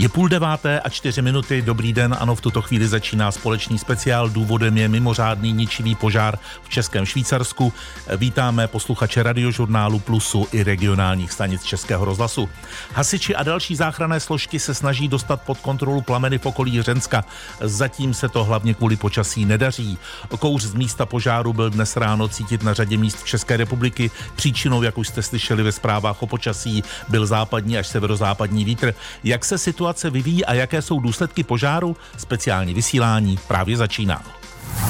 Je 0.00 0.08
půl 0.08 0.28
deváté 0.28 0.80
a 0.80 0.88
čtyři 0.88 1.22
minuty. 1.22 1.62
Dobrý 1.62 1.92
den, 1.92 2.16
ano, 2.20 2.34
v 2.34 2.40
tuto 2.40 2.62
chvíli 2.62 2.88
začíná 2.88 3.32
společný 3.32 3.78
speciál. 3.78 4.28
Důvodem 4.28 4.78
je 4.78 4.88
mimořádný 4.88 5.52
ničivý 5.52 5.94
požár 5.94 6.38
v 6.62 6.68
Českém 6.68 7.06
Švýcarsku. 7.06 7.72
Vítáme 8.16 8.68
posluchače 8.68 9.22
radiožurnálu 9.22 9.98
Plusu 9.98 10.46
i 10.52 10.62
regionálních 10.62 11.32
stanic 11.32 11.64
Českého 11.64 12.04
rozhlasu. 12.04 12.48
Hasiči 12.94 13.34
a 13.34 13.42
další 13.42 13.76
záchranné 13.76 14.20
složky 14.20 14.58
se 14.58 14.74
snaží 14.74 15.08
dostat 15.08 15.42
pod 15.42 15.58
kontrolu 15.58 16.00
plameny 16.00 16.38
v 16.38 16.46
okolí 16.46 16.82
Řenska. 16.82 17.24
Zatím 17.60 18.14
se 18.14 18.28
to 18.28 18.44
hlavně 18.44 18.74
kvůli 18.74 18.96
počasí 18.96 19.44
nedaří. 19.44 19.98
Kouř 20.38 20.62
z 20.62 20.74
místa 20.74 21.06
požáru 21.06 21.52
byl 21.52 21.70
dnes 21.70 21.96
ráno 21.96 22.28
cítit 22.28 22.62
na 22.62 22.74
řadě 22.74 22.96
míst 22.96 23.16
v 23.16 23.26
České 23.26 23.56
republiky. 23.56 24.10
Příčinou, 24.36 24.82
jak 24.82 24.98
už 24.98 25.08
jste 25.08 25.22
slyšeli 25.22 25.62
ve 25.62 25.72
zprávách 25.72 26.22
o 26.22 26.26
počasí, 26.26 26.84
byl 27.08 27.26
západní 27.26 27.78
až 27.78 27.86
severozápadní 27.86 28.64
vítr. 28.64 28.94
Jak 29.24 29.44
se 29.44 29.58
situace 29.58 29.89
situace 29.90 30.10
vyvíjí 30.10 30.44
a 30.44 30.54
jaké 30.54 30.82
jsou 30.82 31.00
důsledky 31.00 31.44
požáru, 31.44 31.96
speciální 32.16 32.74
vysílání 32.74 33.38
právě 33.48 33.76
začíná. 33.76 34.22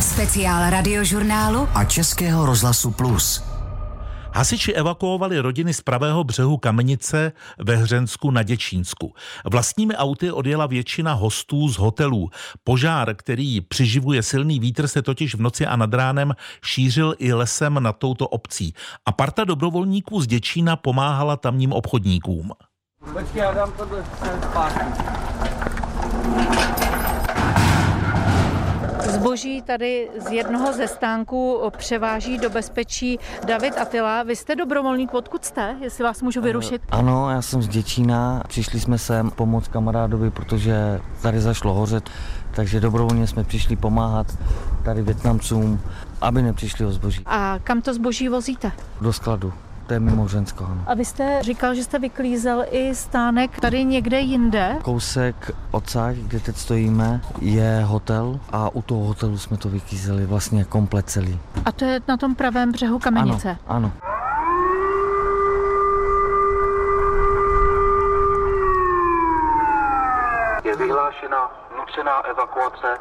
Speciál 0.00 0.70
radiožurnálu 0.70 1.68
a 1.74 1.84
Českého 1.84 2.46
rozhlasu 2.46 2.90
Plus. 2.90 3.42
Hasiči 4.34 4.72
evakuovali 4.72 5.38
rodiny 5.38 5.74
z 5.74 5.80
pravého 5.80 6.24
břehu 6.24 6.56
Kamenice 6.56 7.32
ve 7.58 7.76
Hřensku 7.76 8.30
na 8.30 8.42
Děčínsku. 8.42 9.14
Vlastními 9.44 9.96
auty 9.96 10.30
odjela 10.30 10.66
většina 10.66 11.12
hostů 11.12 11.68
z 11.68 11.78
hotelů. 11.78 12.30
Požár, 12.64 13.14
který 13.14 13.60
přiživuje 13.60 14.22
silný 14.22 14.60
vítr, 14.60 14.88
se 14.88 15.02
totiž 15.02 15.34
v 15.34 15.40
noci 15.40 15.66
a 15.66 15.76
nad 15.76 15.94
ránem 15.94 16.34
šířil 16.64 17.14
i 17.18 17.32
lesem 17.32 17.82
nad 17.82 17.96
touto 17.98 18.28
obcí. 18.28 18.74
A 19.06 19.12
parta 19.12 19.44
dobrovolníků 19.44 20.20
z 20.20 20.26
Děčína 20.26 20.76
pomáhala 20.76 21.36
tamním 21.36 21.72
obchodníkům. 21.72 22.52
Počkej, 23.12 23.42
já 23.42 23.52
dám 23.52 23.72
tohle 23.72 24.04
zpátky. 24.50 24.84
Zboží 29.00 29.62
tady 29.62 30.08
z 30.28 30.30
jednoho 30.30 30.72
ze 30.72 30.88
stánků 30.88 31.62
převáží 31.76 32.38
do 32.38 32.50
bezpečí 32.50 33.18
David 33.46 33.78
Atila. 33.78 34.22
Vy 34.22 34.36
jste 34.36 34.56
dobrovolník, 34.56 35.14
odkud 35.14 35.44
jste, 35.44 35.76
jestli 35.80 36.04
vás 36.04 36.22
můžu 36.22 36.40
vyrušit? 36.40 36.82
Ano, 36.90 37.30
já 37.30 37.42
jsem 37.42 37.62
z 37.62 37.68
Děčína. 37.68 38.42
Přišli 38.48 38.80
jsme 38.80 38.98
sem 38.98 39.30
pomoct 39.30 39.68
kamarádovi, 39.68 40.30
protože 40.30 41.00
tady 41.22 41.40
zašlo 41.40 41.74
hořet, 41.74 42.10
takže 42.50 42.80
dobrovolně 42.80 43.26
jsme 43.26 43.44
přišli 43.44 43.76
pomáhat 43.76 44.26
tady 44.84 45.02
Větnamcům, 45.02 45.80
aby 46.20 46.42
nepřišli 46.42 46.86
o 46.86 46.92
zboží. 46.92 47.22
A 47.26 47.58
kam 47.64 47.82
to 47.82 47.94
zboží 47.94 48.28
vozíte? 48.28 48.72
Do 49.00 49.12
skladu 49.12 49.52
to 49.90 49.94
je 49.94 50.00
mimo 50.00 50.28
Žensko. 50.28 50.66
A 50.86 50.94
vy 50.94 51.04
jste 51.04 51.42
říkal, 51.42 51.74
že 51.74 51.84
jste 51.84 51.98
vyklízel 51.98 52.64
i 52.70 52.94
stánek 52.94 53.60
tady 53.60 53.84
někde 53.84 54.20
jinde? 54.20 54.76
Kousek 54.82 55.50
odsaď, 55.70 56.16
kde 56.16 56.40
teď 56.40 56.56
stojíme, 56.56 57.20
je 57.40 57.82
hotel 57.84 58.40
a 58.52 58.74
u 58.74 58.82
toho 58.82 59.04
hotelu 59.04 59.38
jsme 59.38 59.56
to 59.56 59.68
vyklízeli 59.68 60.26
vlastně 60.26 60.64
komplet 60.64 61.10
celý. 61.10 61.40
A 61.64 61.72
to 61.72 61.84
je 61.84 62.00
na 62.08 62.16
tom 62.16 62.34
pravém 62.34 62.72
břehu 62.72 62.98
Kamenice? 62.98 63.56
Ano, 63.66 63.76
ano. 63.76 63.92
Je 70.64 70.76
vyhlášena 70.76 71.50
nucená 71.78 72.20
evakuace 72.20 72.98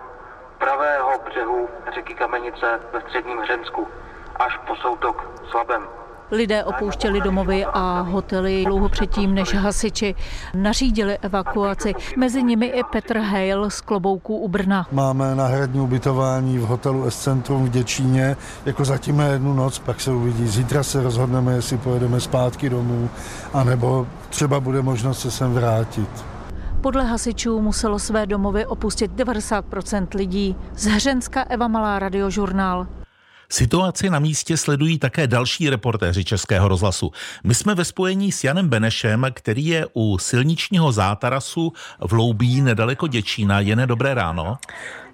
pravého 0.57 1.09
břehu 1.29 1.67
řeky 1.93 2.13
Kamenice 2.13 2.79
ve 2.93 3.01
středním 3.01 3.37
Hřensku 3.37 3.87
až 4.39 4.57
po 4.67 4.75
soutok 4.75 5.31
Slabem. 5.51 5.98
Lidé 6.31 6.63
opouštěli 6.63 7.22
domovy 7.22 7.66
a 7.66 8.02
hotely 8.02 8.66
dlouho 8.66 8.89
předtím, 8.89 9.33
než 9.35 9.53
hasiči 9.53 10.16
nařídili 10.53 11.17
evakuaci. 11.17 11.94
Mezi 12.17 12.44
nimi 12.44 12.66
i 12.66 12.83
Petr 12.91 13.17
Hejl 13.17 13.69
z 13.69 13.81
Klobouků 13.81 14.38
u 14.38 14.47
Brna. 14.47 14.88
Máme 14.91 15.35
náhradní 15.35 15.81
ubytování 15.81 16.57
v 16.57 16.61
hotelu 16.61 17.11
S 17.11 17.19
Centrum 17.19 17.66
v 17.66 17.69
Děčíně, 17.69 18.35
jako 18.66 18.85
zatím 18.85 19.17
na 19.17 19.25
jednu 19.25 19.53
noc, 19.53 19.79
pak 19.79 20.01
se 20.01 20.12
uvidí. 20.12 20.47
Zítra 20.47 20.84
se 20.84 21.03
rozhodneme, 21.03 21.53
jestli 21.53 21.78
pojedeme 21.78 22.19
zpátky 22.19 22.69
domů, 22.69 23.09
anebo 23.53 24.07
třeba 24.29 24.59
bude 24.59 24.81
možnost 24.81 25.19
se 25.19 25.31
sem 25.31 25.53
vrátit. 25.53 26.09
Podle 26.81 27.03
hasičů 27.03 27.61
muselo 27.61 28.00
své 28.00 28.25
domovy 28.25 28.66
opustit 28.66 29.11
90% 29.11 30.07
lidí. 30.16 30.56
Z 30.75 30.85
Hřenska 30.85 31.46
Eva 31.50 31.67
Malá 31.67 32.00
radiožurnál. 32.00 32.88
Situaci 33.51 34.09
na 34.09 34.19
místě 34.19 34.57
sledují 34.57 34.99
také 34.99 35.27
další 35.27 35.69
reportéři 35.69 36.23
Českého 36.23 36.67
rozhlasu. 36.67 37.11
My 37.43 37.55
jsme 37.55 37.75
ve 37.75 37.85
spojení 37.85 38.31
s 38.31 38.43
Janem 38.43 38.69
Benešem, 38.69 39.25
který 39.33 39.65
je 39.65 39.87
u 39.93 40.17
silničního 40.17 40.91
zátarasu 40.91 41.73
v 42.07 42.13
Loubí 42.13 42.61
nedaleko 42.61 43.07
Děčína. 43.07 43.59
Jene, 43.59 43.87
dobré 43.87 44.13
ráno. 44.13 44.57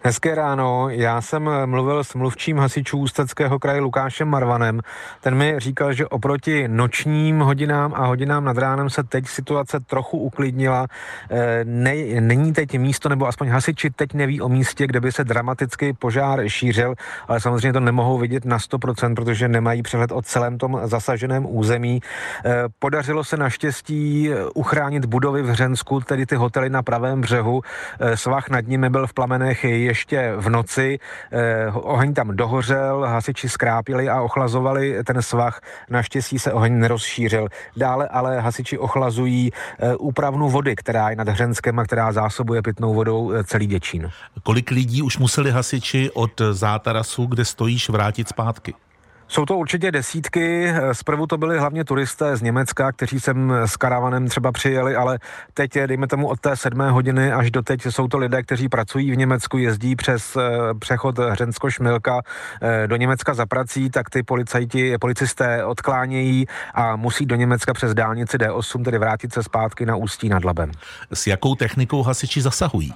Hezké 0.06 0.36
ráno, 0.36 0.90
já 0.90 1.22
jsem 1.22 1.50
mluvil 1.66 2.04
s 2.04 2.14
mluvčím 2.14 2.58
hasičů 2.58 2.98
Ústeckého 2.98 3.60
kraje 3.60 3.80
Lukášem 3.80 4.28
Marvanem. 4.28 4.82
Ten 5.22 5.36
mi 5.36 5.56
říkal, 5.58 5.94
že 5.94 6.08
oproti 6.08 6.68
nočním 6.68 7.40
hodinám 7.40 7.94
a 7.96 8.06
hodinám 8.06 8.46
nad 8.46 8.58
ránem 8.58 8.90
se 8.90 9.04
teď 9.04 9.28
situace 9.28 9.80
trochu 9.80 10.18
uklidnila. 10.18 10.88
Eh, 11.32 11.60
ne, 11.64 11.96
není 12.22 12.54
teď 12.54 12.78
místo, 12.78 13.10
nebo 13.10 13.28
aspoň 13.28 13.48
hasiči 13.48 13.90
teď 13.90 14.14
neví 14.14 14.42
o 14.42 14.50
místě, 14.50 14.88
kde 14.88 15.02
by 15.02 15.12
se 15.12 15.24
dramaticky 15.24 15.94
požár 15.94 16.50
šířil, 16.50 16.96
ale 17.28 17.40
samozřejmě 17.40 17.74
to 17.74 17.80
nemohou 17.80 18.18
vidět 18.18 18.46
na 18.46 18.58
100%, 18.58 19.16
protože 19.16 19.48
nemají 19.48 19.82
přehled 19.82 20.12
o 20.12 20.22
celém 20.22 20.58
tom 20.58 20.82
zasaženém 20.84 21.46
území. 21.50 22.00
Eh, 22.46 22.64
podařilo 22.80 23.24
se 23.24 23.38
naštěstí 23.38 24.30
uchránit 24.54 25.06
budovy 25.06 25.42
v 25.42 25.50
Hřensku, 25.50 26.00
tedy 26.00 26.26
ty 26.26 26.36
hotely 26.36 26.70
na 26.70 26.84
pravém 26.84 27.22
břehu. 27.22 27.62
Eh, 28.00 28.18
svah 28.18 28.50
nad 28.50 28.68
nimi 28.68 28.90
byl 28.90 29.08
v 29.08 29.14
plamenech 29.14 29.66
ještě 29.96 30.34
v 30.38 30.50
noci. 30.50 31.00
Eh, 31.32 31.72
oheň 31.72 32.14
tam 32.14 32.36
dohořel, 32.36 33.02
hasiči 33.08 33.50
skrápili 33.50 34.10
a 34.10 34.22
ochlazovali 34.22 35.04
ten 35.04 35.22
svah. 35.22 35.62
Naštěstí 35.90 36.40
se 36.40 36.54
oheň 36.54 36.80
nerozšířil. 36.80 37.48
Dále 37.78 38.08
ale 38.08 38.40
hasiči 38.40 38.78
ochlazují 38.78 39.52
eh, 39.52 39.96
úpravnu 39.96 40.50
vody, 40.50 40.76
která 40.76 41.10
je 41.10 41.16
nad 41.16 41.30
Hřenskem 41.30 41.80
a 41.80 41.84
která 41.84 42.12
zásobuje 42.12 42.62
pitnou 42.62 42.94
vodou 42.94 43.32
eh, 43.32 43.44
celý 43.44 43.68
Děčín. 43.68 44.12
Kolik 44.44 44.72
lidí 44.72 45.02
už 45.02 45.18
museli 45.18 45.52
hasiči 45.52 46.12
od 46.14 46.42
zátarasu, 46.52 47.26
kde 47.26 47.46
stojíš, 47.46 47.90
vrátit 47.90 48.28
zpátky? 48.28 48.85
Jsou 49.28 49.46
to 49.46 49.58
určitě 49.58 49.92
desítky. 49.92 50.74
Zprvu 50.92 51.28
to 51.28 51.38
byli 51.38 51.60
hlavně 51.60 51.86
turisté 51.86 52.38
z 52.38 52.42
Německa, 52.42 52.92
kteří 52.92 53.20
sem 53.20 53.54
s 53.66 53.78
karavanem 53.78 54.28
třeba 54.28 54.52
přijeli, 54.52 54.96
ale 54.96 55.20
teď, 55.54 55.74
dejme 55.86 56.08
tomu 56.08 56.28
od 56.28 56.40
té 56.40 56.56
sedmé 56.56 56.92
hodiny 56.92 57.32
až 57.32 57.52
do 57.52 57.62
teď, 57.62 57.86
jsou 57.86 58.08
to 58.08 58.18
lidé, 58.18 58.44
kteří 58.44 58.70
pracují 58.70 59.12
v 59.12 59.18
Německu, 59.18 59.58
jezdí 59.58 59.96
přes 59.96 60.36
eh, 60.36 60.42
přechod 60.80 61.20
Hřensko-Šmilka 61.20 62.22
eh, 62.62 62.88
do 62.88 62.96
Německa 62.96 63.34
za 63.34 63.46
prací, 63.46 63.90
tak 63.90 64.10
ty 64.10 64.24
policajti, 64.24 64.98
policisté 64.98 65.66
odklánějí 65.66 66.46
a 66.74 66.96
musí 66.96 67.26
do 67.26 67.36
Německa 67.36 67.74
přes 67.74 67.94
dálnici 67.94 68.38
D8, 68.38 68.84
tedy 68.84 68.98
vrátit 68.98 69.34
se 69.34 69.44
zpátky 69.44 69.86
na 69.86 69.96
Ústí 69.96 70.30
nad 70.30 70.46
Labem. 70.46 70.72
S 71.14 71.28
jakou 71.28 71.56
technikou 71.56 72.04
hasiči 72.04 72.42
zasahují? 72.42 72.94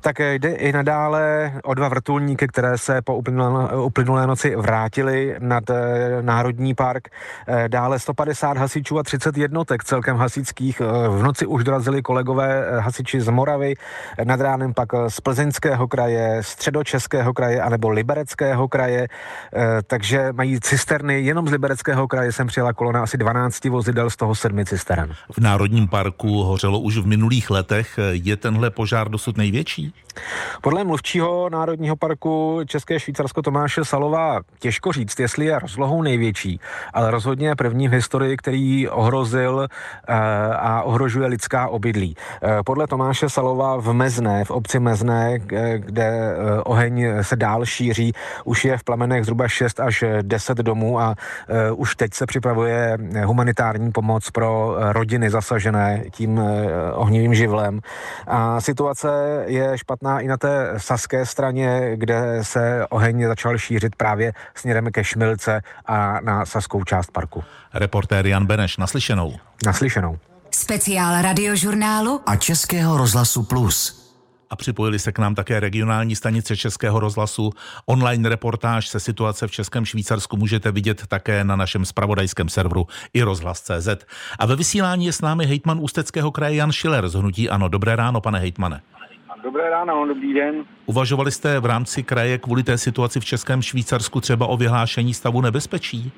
Tak 0.00 0.18
jde 0.18 0.52
i 0.52 0.72
nadále 0.72 1.52
o 1.64 1.74
dva 1.74 1.88
vrtulníky, 1.88 2.46
které 2.46 2.78
se 2.78 3.02
po 3.02 3.16
uplynulé, 3.16 3.76
uplynulé 3.76 4.26
noci 4.26 4.56
vrátily 4.56 5.36
nad 5.38 5.70
eh, 5.70 6.22
Národní 6.22 6.74
park. 6.74 7.08
Eh, 7.48 7.68
dále 7.68 7.98
150 7.98 8.56
hasičů 8.56 8.98
a 8.98 9.02
30 9.02 9.36
jednotek 9.36 9.84
celkem 9.84 10.16
hasičských. 10.16 10.80
Eh, 10.80 11.08
v 11.08 11.22
noci 11.22 11.46
už 11.46 11.64
dorazili 11.64 12.02
kolegové 12.02 12.80
hasiči 12.80 13.20
z 13.20 13.28
Moravy, 13.28 13.74
nad 14.24 14.40
ránem 14.40 14.74
pak 14.74 14.88
z 15.08 15.20
Plzeňského 15.20 15.88
kraje, 15.88 16.38
středočeského 16.40 17.34
kraje 17.34 17.62
anebo 17.62 17.88
Libereckého 17.88 18.68
kraje. 18.68 19.08
Takže 19.86 20.32
mají 20.32 20.60
cisterny. 20.60 21.20
Jenom 21.20 21.48
z 21.48 21.52
Libereckého 21.52 22.08
kraje 22.08 22.32
jsem 22.32 22.46
přijela 22.46 22.72
kolona 22.72 23.02
asi 23.02 23.18
12 23.18 23.64
vozidel, 23.64 24.10
z 24.10 24.16
toho 24.16 24.34
sedmi 24.34 24.64
cistern. 24.64 25.12
V 25.32 25.38
Národním 25.38 25.88
parku 25.88 26.42
hořelo 26.42 26.80
už 26.80 26.98
v 26.98 27.06
minulých 27.06 27.50
letech. 27.50 27.98
Je 28.10 28.36
tenhle 28.36 28.70
požár 28.70 29.08
dosud 29.08 29.36
největší? 29.36 29.57
Největší? 29.58 29.92
Podle 30.62 30.84
mluvčího 30.84 31.50
Národního 31.50 31.96
parku 31.96 32.60
České 32.66 33.00
Švýcarsko 33.00 33.42
Tomáše 33.42 33.84
Salova 33.84 34.40
těžko 34.58 34.92
říct, 34.92 35.20
jestli 35.20 35.44
je 35.44 35.58
rozlohou 35.58 36.02
největší, 36.02 36.60
ale 36.94 37.10
rozhodně 37.10 37.56
první 37.56 37.88
v 37.88 37.92
historii, 37.92 38.36
který 38.36 38.88
ohrozil 38.88 39.66
eh, 39.66 40.14
a 40.54 40.82
ohrožuje 40.82 41.26
lidská 41.26 41.68
obydlí. 41.68 42.16
Eh, 42.42 42.62
podle 42.66 42.86
Tomáše 42.86 43.28
Salova 43.28 43.76
v 43.76 43.92
Mezné, 43.92 44.44
v 44.44 44.50
obci 44.50 44.80
Mezné, 44.80 45.38
kde 45.76 46.06
eh, 46.06 46.62
oheň 46.64 47.06
se 47.22 47.36
dál 47.36 47.66
šíří, 47.66 48.12
už 48.44 48.64
je 48.64 48.78
v 48.78 48.84
plamenech 48.84 49.24
zhruba 49.24 49.48
6 49.48 49.80
až 49.80 50.04
10 50.22 50.58
domů 50.58 51.00
a 51.00 51.14
už 51.76 51.96
teď 51.96 52.14
se 52.14 52.26
připravuje 52.26 52.98
humanitární 53.24 53.92
pomoc 53.92 54.30
pro 54.30 54.76
rodiny 54.92 55.30
zasažené 55.30 56.04
tím 56.10 56.40
ohnivým 56.94 57.34
živlem. 57.34 57.80
A 58.26 58.60
situace 58.60 59.44
je 59.48 59.78
špatná 59.78 60.20
i 60.20 60.28
na 60.28 60.36
té 60.36 60.74
saské 60.76 61.26
straně, 61.26 61.92
kde 61.94 62.38
se 62.42 62.86
oheň 62.90 63.26
začal 63.26 63.58
šířit 63.58 63.96
právě 63.96 64.32
směrem 64.54 64.92
ke 64.92 65.04
Šmilce 65.04 65.60
a 65.86 66.20
na 66.20 66.46
saskou 66.46 66.84
část 66.84 67.10
parku. 67.10 67.44
Reportér 67.74 68.26
Jan 68.26 68.46
Beneš, 68.46 68.76
naslyšenou. 68.76 69.34
Naslyšenou. 69.66 70.18
Speciál 70.50 71.22
radiožurnálu 71.22 72.20
a 72.26 72.36
Českého 72.36 72.96
rozhlasu 72.96 73.42
Plus 73.42 74.08
a 74.50 74.56
připojili 74.56 74.98
se 74.98 75.12
k 75.12 75.18
nám 75.18 75.34
také 75.34 75.60
regionální 75.60 76.16
stanice 76.16 76.56
Českého 76.56 77.00
rozhlasu. 77.00 77.50
Online 77.86 78.28
reportáž 78.28 78.88
se 78.88 79.00
situace 79.00 79.46
v 79.46 79.50
Českém 79.50 79.84
Švýcarsku 79.84 80.36
můžete 80.36 80.72
vidět 80.72 81.06
také 81.06 81.44
na 81.44 81.56
našem 81.56 81.84
spravodajském 81.84 82.48
serveru 82.48 82.86
i 83.14 83.22
rozhlas.cz. 83.22 83.88
A 84.38 84.46
ve 84.46 84.56
vysílání 84.56 85.06
je 85.06 85.12
s 85.12 85.20
námi 85.20 85.46
hejtman 85.46 85.78
Ústeckého 85.80 86.30
kraje 86.30 86.54
Jan 86.54 86.72
Schiller 86.72 87.08
z 87.08 87.14
Hnutí 87.14 87.50
Ano. 87.50 87.68
Dobré 87.68 87.96
ráno, 87.96 88.20
pane 88.20 88.38
hejtmane. 88.38 88.80
Dobré 89.42 89.70
ráno, 89.70 90.06
dobrý 90.06 90.34
den. 90.34 90.64
Uvažovali 90.86 91.30
jste 91.30 91.60
v 91.60 91.66
rámci 91.66 92.02
kraje 92.02 92.38
kvůli 92.38 92.62
té 92.62 92.78
situaci 92.78 93.20
v 93.20 93.24
Českém 93.24 93.62
Švýcarsku 93.62 94.20
třeba 94.20 94.46
o 94.46 94.56
vyhlášení 94.56 95.14
stavu 95.14 95.40
nebezpečí? 95.40 96.12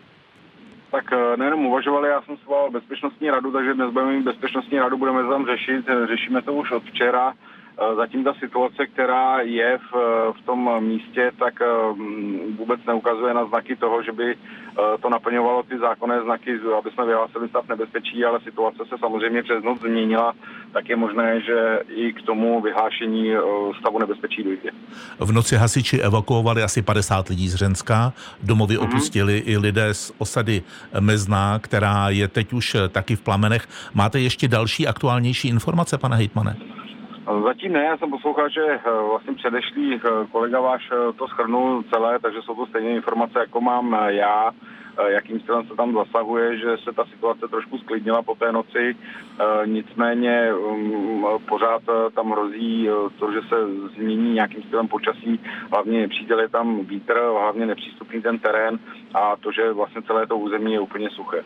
Tak 0.90 1.12
eh, 1.12 1.36
nejenom 1.36 1.66
uvažovali, 1.66 2.08
já 2.08 2.22
jsem 2.22 2.36
svolal 2.36 2.70
bezpečnostní 2.70 3.30
radu, 3.30 3.52
takže 3.52 3.74
dnes 3.74 3.92
budeme 3.92 4.12
mít 4.12 4.24
bezpečnostní 4.24 4.78
radu, 4.78 4.96
budeme 4.96 5.22
tam 5.28 5.46
řešit. 5.46 5.86
Řešíme 6.08 6.42
to 6.42 6.52
už 6.52 6.70
od 6.70 6.82
včera. 6.84 7.34
Eh, 7.78 7.94
zatím 7.96 8.24
ta 8.24 8.34
situace, 8.34 8.86
která 8.86 9.40
je 9.40 9.78
v, 9.78 9.92
v 10.40 10.46
tom 10.46 10.84
místě, 10.84 11.30
tak 11.38 11.54
eh, 11.62 11.66
vůbec 12.58 12.80
neukazuje 12.86 13.34
na 13.34 13.46
znaky 13.46 13.76
toho, 13.76 14.02
že 14.02 14.12
by 14.12 14.34
eh, 14.34 14.98
to 15.02 15.10
naplňovalo 15.10 15.62
ty 15.62 15.78
zákonné 15.78 16.22
znaky, 16.22 16.60
aby 16.78 16.90
jsme 16.90 17.06
vyhlásili 17.06 17.48
stav 17.48 17.68
nebezpečí, 17.68 18.24
ale 18.24 18.40
situace 18.40 18.82
se 18.88 18.98
samozřejmě 19.00 19.42
přes 19.42 19.64
noc 19.64 19.80
změnila, 19.80 20.32
tak 20.72 20.88
je 20.88 20.96
možné, 20.96 21.40
že 21.40 21.78
i 21.88 22.12
k 22.12 22.22
tomu 22.22 22.60
vyhlášení 22.60 23.32
stavu 23.80 23.98
nebezpečí 23.98 24.42
dojde. 24.42 24.70
V 25.18 25.32
noci 25.32 25.56
hasiči 25.56 26.00
evakuovali 26.00 26.62
asi 26.62 26.82
50 26.82 27.28
lidí 27.28 27.48
z 27.48 27.54
Řenska, 27.54 28.12
domovy 28.42 28.76
mm-hmm. 28.76 28.84
opustili 28.84 29.38
i 29.38 29.56
lidé 29.56 29.94
z 29.94 30.12
osady 30.18 30.62
Mezná, 31.00 31.58
která 31.58 32.08
je 32.08 32.28
teď 32.28 32.52
už 32.52 32.76
taky 32.88 33.16
v 33.16 33.20
plamenech. 33.20 33.68
Máte 33.94 34.20
ještě 34.20 34.48
další 34.48 34.86
aktuálnější 34.86 35.48
informace, 35.48 35.98
pane 35.98 36.16
hejtmane? 36.16 36.56
Zatím 37.44 37.72
ne, 37.72 37.84
já 37.84 37.96
jsem 37.96 38.10
poslouchal, 38.10 38.48
že 38.48 38.60
eh, 38.60 38.80
vlastně 39.08 39.34
předešlý 39.34 39.94
eh, 39.94 40.26
kolega 40.32 40.60
váš 40.60 40.90
eh, 40.92 41.12
to 41.12 41.28
schrnul 41.28 41.82
celé, 41.82 42.18
takže 42.18 42.42
jsou 42.42 42.54
to 42.54 42.66
stejné 42.66 42.90
informace, 42.90 43.38
jako 43.38 43.60
mám 43.60 43.96
já. 44.08 44.50
Jakým 45.08 45.40
stylem 45.40 45.66
se 45.66 45.74
tam 45.74 45.94
zasahuje, 45.94 46.58
že 46.58 46.76
se 46.84 46.92
ta 46.92 47.04
situace 47.04 47.48
trošku 47.48 47.78
sklidnila 47.78 48.22
po 48.22 48.34
té 48.34 48.52
noci. 48.52 48.96
Eh, 49.40 49.66
nicméně 49.66 50.48
mm, 50.52 51.24
pořád 51.48 51.82
eh, 51.88 52.10
tam 52.10 52.30
hrozí 52.32 52.88
to, 53.18 53.32
že 53.32 53.38
se 53.48 53.56
změní 53.96 54.34
nějakým 54.34 54.62
stylem 54.62 54.88
počasí, 54.88 55.40
hlavně 55.72 56.00
nepřítel 56.00 56.40
je 56.40 56.48
tam 56.48 56.84
vítr, 56.86 57.14
hlavně 57.40 57.66
nepřístupný 57.66 58.22
ten 58.22 58.38
terén 58.38 58.78
a 59.14 59.36
to, 59.36 59.52
že 59.52 59.72
vlastně 59.72 60.02
celé 60.02 60.26
to 60.26 60.36
území 60.36 60.72
je 60.72 60.80
úplně 60.80 61.10
suché. 61.10 61.42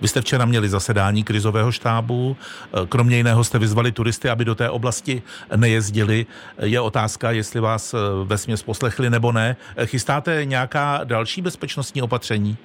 Vy 0.00 0.08
jste 0.08 0.20
včera 0.20 0.44
měli 0.44 0.68
zasedání 0.68 1.24
krizového 1.24 1.72
štábu, 1.72 2.36
kromě 2.88 3.16
jiného 3.16 3.44
jste 3.44 3.58
vyzvali 3.58 3.92
turisty, 3.92 4.28
aby 4.28 4.44
do 4.44 4.54
té 4.54 4.70
oblasti 4.70 5.22
nejezdili. 5.56 6.26
Je 6.62 6.80
otázka, 6.80 7.30
jestli 7.30 7.60
vás 7.60 7.94
ve 8.24 8.38
směs 8.38 8.62
poslechli 8.62 9.10
nebo 9.10 9.32
ne. 9.32 9.56
Chystáte 9.84 10.44
nějaká 10.44 11.00
další 11.04 11.42
bezpečnostní 11.42 12.02
opatření? 12.02 12.56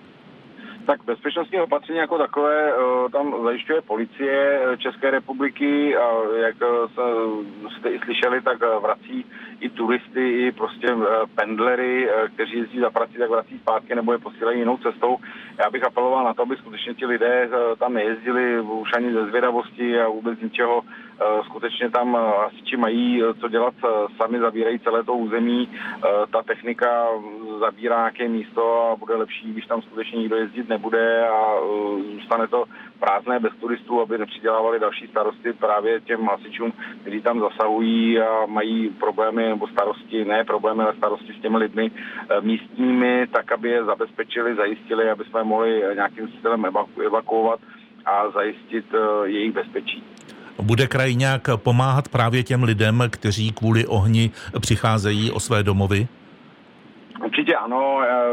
Tak 0.85 1.03
bezpečnostní 1.03 1.61
opatření 1.61 1.97
jako 1.99 2.17
takové 2.17 2.71
eh, 2.71 3.09
tam 3.11 3.43
zajišťuje 3.43 3.81
policie 3.81 4.59
eh, 4.61 4.77
České 4.77 5.11
republiky 5.11 5.97
a 5.97 6.07
jak 6.35 6.55
eh, 6.61 7.69
jste 7.79 7.89
i 7.89 7.99
slyšeli, 7.99 8.41
tak 8.41 8.59
vrací 8.81 9.25
i 9.59 9.69
turisty, 9.69 10.47
i 10.47 10.51
prostě 10.51 10.87
pendlery, 11.35 12.09
kteří 12.33 12.57
jezdí 12.57 12.79
za 12.79 12.89
prací, 12.89 13.13
tak 13.13 13.29
vrací 13.29 13.59
zpátky 13.59 13.95
nebo 13.95 14.11
je 14.11 14.17
posílají 14.17 14.59
jinou 14.59 14.77
cestou. 14.77 15.17
Já 15.59 15.69
bych 15.69 15.83
apeloval 15.83 16.25
na 16.25 16.33
to, 16.33 16.41
aby 16.41 16.55
skutečně 16.55 16.93
ti 16.93 17.05
lidé 17.05 17.49
tam 17.79 17.93
nejezdili 17.93 18.61
už 18.61 18.89
ani 18.95 19.13
ze 19.13 19.25
zvědavosti 19.25 20.01
a 20.01 20.07
vůbec 20.07 20.39
ničeho 20.39 20.81
Eh, 20.81 21.04
skutečně 21.45 21.89
tam 21.89 22.15
eh, 22.15 22.41
hasiči 22.43 22.77
mají 22.77 23.23
eh, 23.23 23.33
co 23.33 23.47
dělat 23.47 23.73
sami, 24.17 24.39
zabírají 24.39 24.79
celé 24.79 25.03
to 25.03 25.13
území. 25.13 25.69
Ta 26.31 26.41
technika 26.43 27.07
zabírá 27.59 27.95
nějaké 27.97 28.27
místo 28.27 28.89
a 28.91 28.95
bude 28.95 29.15
lepší, 29.15 29.53
když 29.53 29.65
tam 29.65 29.81
skutečně 29.81 30.19
nikdo 30.19 30.35
jezdit 30.35 30.69
nebude 30.69 31.27
a 31.27 31.55
zůstane 32.13 32.47
to 32.47 32.65
prázdné 32.99 33.39
bez 33.39 33.53
turistů, 33.59 34.01
aby 34.01 34.17
nepřidělávali 34.17 34.79
další 34.79 35.07
starosti 35.07 35.53
právě 35.53 36.01
těm 36.01 36.25
hasičům, 36.25 36.73
kteří 37.01 37.21
tam 37.21 37.39
zasahují 37.39 38.19
a 38.19 38.45
mají 38.45 38.89
problémy 38.89 39.49
nebo 39.49 39.67
starosti, 39.67 40.25
ne 40.25 40.43
problémy, 40.43 40.83
ale 40.83 40.95
starosti 40.95 41.33
s 41.33 41.41
těmi 41.41 41.57
lidmi 41.57 41.91
místními, 42.41 43.27
tak 43.27 43.51
aby 43.51 43.69
je 43.69 43.83
zabezpečili, 43.83 44.55
zajistili, 44.55 45.09
aby 45.09 45.23
jsme 45.23 45.43
mohli 45.43 45.83
nějakým 45.95 46.27
stylem 46.27 46.65
evakuovat 47.05 47.59
a 48.05 48.29
zajistit 48.29 48.85
jejich 49.25 49.51
bezpečí. 49.51 50.03
Bude 50.61 50.87
kraj 50.87 51.15
nějak 51.15 51.41
pomáhat 51.55 52.09
právě 52.09 52.43
těm 52.43 52.63
lidem, 52.63 53.03
kteří 53.09 53.51
kvůli 53.51 53.85
ohni 53.85 54.31
přicházejí 54.59 55.31
o 55.31 55.39
své 55.39 55.63
domovy? 55.63 56.07
Určitě 57.23 57.55
ano, 57.55 58.01
eh, 58.01 58.25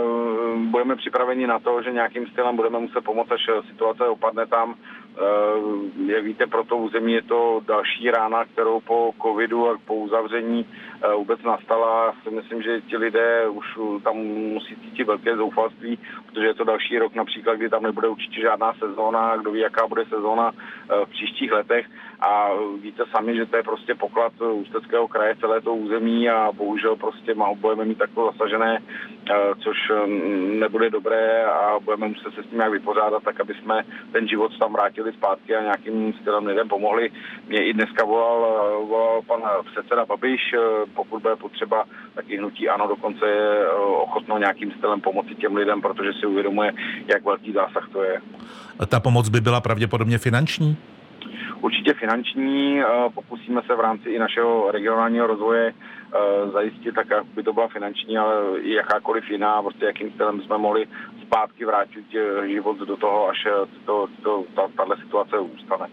budeme 0.57 0.97
připraveni 0.97 1.47
na 1.47 1.59
to, 1.59 1.83
že 1.83 1.93
nějakým 1.93 2.27
stylem 2.27 2.57
budeme 2.57 2.79
muset 2.79 3.05
pomoct, 3.05 3.33
až 3.33 3.51
situace 3.71 4.05
opadne 4.05 4.47
tam. 4.47 4.75
Eh, 4.75 6.13
jak 6.13 6.25
víte, 6.25 6.47
pro 6.47 6.65
to 6.65 6.77
území 6.77 7.13
je 7.13 7.23
to 7.23 7.61
další 7.67 8.11
rána, 8.11 8.45
kterou 8.45 8.81
po 8.81 9.13
covidu 9.23 9.71
a 9.71 9.79
po 9.85 9.95
uzavření 9.95 10.67
eh, 10.67 11.15
vůbec 11.15 11.43
nastala. 11.43 12.15
Si 12.23 12.31
myslím, 12.31 12.63
že 12.63 12.81
ti 12.81 12.97
lidé 12.97 13.49
už 13.49 13.67
tam 14.05 14.17
musí 14.55 14.77
cítit 14.77 15.05
velké 15.05 15.37
zoufalství, 15.37 15.99
protože 16.27 16.47
je 16.47 16.55
to 16.55 16.65
další 16.65 16.99
rok 16.99 17.15
například, 17.15 17.55
kdy 17.55 17.69
tam 17.69 17.83
nebude 17.83 18.09
určitě 18.09 18.41
žádná 18.41 18.75
sezóna, 18.75 19.37
kdo 19.37 19.51
ví, 19.51 19.61
jaká 19.61 19.87
bude 19.87 20.05
sezóna 20.05 20.53
v 21.05 21.09
příštích 21.11 21.53
letech 21.53 21.87
a 22.23 22.51
víte 22.83 23.03
sami, 23.11 23.37
že 23.37 23.47
to 23.47 23.57
je 23.57 23.63
prostě 23.63 23.95
poklad 23.95 24.33
Ústeckého 24.41 25.09
kraje, 25.09 25.37
celé 25.41 25.61
to 25.61 25.75
území 25.75 26.31
a 26.31 26.53
bohužel 26.53 26.97
prostě 26.97 27.35
budeme 27.61 27.85
mít 27.85 27.99
takto 27.99 28.31
zasažené, 28.33 28.79
eh, 28.79 29.35
což 29.59 29.77
mm, 30.07 30.61
nebude 30.61 30.91
dobré 30.91 31.45
a 31.45 31.79
budeme 31.85 32.09
muset 32.09 32.35
se 32.35 32.43
s 32.43 32.47
tím 32.47 32.59
nějak 32.59 32.73
vypořádat, 32.73 33.23
tak 33.23 33.41
aby 33.41 33.55
jsme 33.55 33.83
ten 34.13 34.29
život 34.29 34.59
tam 34.59 34.73
vrátili 34.73 35.13
zpátky 35.13 35.55
a 35.55 35.63
nějakým 35.63 36.13
stylem 36.13 36.47
lidem 36.47 36.69
pomohli. 36.69 37.11
Mě 37.49 37.65
i 37.65 37.73
dneska 37.73 38.05
volal, 38.05 38.47
eh, 38.47 38.87
volal 38.87 39.23
pan 39.23 39.43
předseda 39.73 40.05
Babiš, 40.05 40.55
eh, 40.55 40.59
pokud 40.95 41.23
bude 41.23 41.37
potřeba, 41.37 41.85
tak 42.15 42.31
i 42.31 42.37
hnutí 42.37 42.69
ano, 42.69 42.89
dokonce 42.89 43.27
je 43.27 43.69
ochotno 43.77 44.39
nějakým 44.39 44.73
stylem 44.73 45.01
pomoci 45.01 45.35
těm 45.35 45.57
lidem, 45.57 45.81
protože 45.81 46.13
si 46.21 46.27
uvědomuje, 46.27 46.73
jak 47.07 47.25
velký 47.25 47.53
zásah 47.53 47.89
to 47.93 48.03
je. 48.03 48.21
Ta 48.89 49.01
pomoc 49.01 49.29
by 49.29 49.41
byla 49.41 49.61
pravděpodobně 49.61 50.19
finanční? 50.19 50.77
Určitě 51.63 51.95
finanční. 51.95 52.81
Eh, 52.81 52.85
pokusíme 53.15 53.61
se 53.67 53.75
v 53.77 53.81
rámci 53.81 54.09
i 54.11 54.19
našeho 54.19 54.71
regionálního 54.71 55.27
rozvoje 55.27 55.73
eh, 55.73 56.51
zajistit 56.53 56.95
tak, 56.95 57.13
aby 57.13 57.43
to 57.43 57.53
byla 57.53 57.69
finanční, 57.69 58.19
ale 58.19 58.61
i 58.61 58.73
jakákoliv 58.73 59.31
jiná, 59.31 59.63
prostě 59.63 59.85
jakým 59.85 60.11
stylem 60.11 60.41
jsme 60.41 60.59
mohli 60.59 60.87
zpátky 61.23 61.65
vrátit 61.65 62.05
eh, 62.15 62.49
život 62.49 62.79
do 62.79 62.97
toho, 62.97 63.29
až 63.29 63.39
to, 63.87 64.07
to, 64.23 64.45
ta, 64.55 64.63
tato 64.77 64.97
situace 64.97 65.39
ustane. 65.39 65.87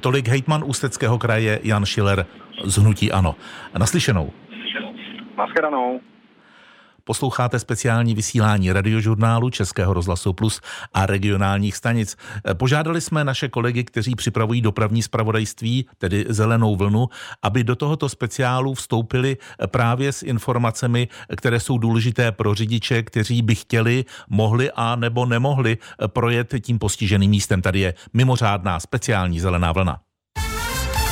Tolik 0.00 0.28
hejtman 0.28 0.64
Ústeckého 0.64 1.18
kraje 1.18 1.60
Jan 1.62 1.86
Schiller 1.86 2.26
z 2.64 2.78
Hnutí 2.78 3.12
Ano. 3.12 3.34
Naslyšenou. 3.78 4.32
Naschledanou. 5.36 6.00
Posloucháte 7.06 7.58
speciální 7.58 8.14
vysílání 8.14 8.72
radiožurnálu 8.72 9.50
Českého 9.50 9.92
rozhlasu 9.92 10.32
Plus 10.32 10.60
a 10.94 11.06
regionálních 11.06 11.76
stanic. 11.76 12.16
Požádali 12.54 13.00
jsme 13.00 13.24
naše 13.24 13.48
kolegy, 13.48 13.84
kteří 13.84 14.14
připravují 14.14 14.60
dopravní 14.60 15.02
spravodajství, 15.02 15.86
tedy 15.98 16.24
zelenou 16.28 16.76
vlnu, 16.76 17.06
aby 17.42 17.64
do 17.64 17.76
tohoto 17.76 18.08
speciálu 18.08 18.74
vstoupili 18.74 19.36
právě 19.66 20.12
s 20.12 20.22
informacemi, 20.22 21.08
které 21.36 21.60
jsou 21.60 21.78
důležité 21.78 22.32
pro 22.32 22.54
řidiče, 22.54 23.02
kteří 23.02 23.42
by 23.42 23.54
chtěli, 23.54 24.04
mohli 24.28 24.70
a 24.70 24.96
nebo 24.96 25.26
nemohli 25.26 25.78
projet 26.06 26.54
tím 26.60 26.78
postiženým 26.78 27.30
místem. 27.30 27.62
Tady 27.62 27.80
je 27.80 27.94
mimořádná 28.12 28.80
speciální 28.80 29.40
zelená 29.40 29.72
vlna. 29.72 30.00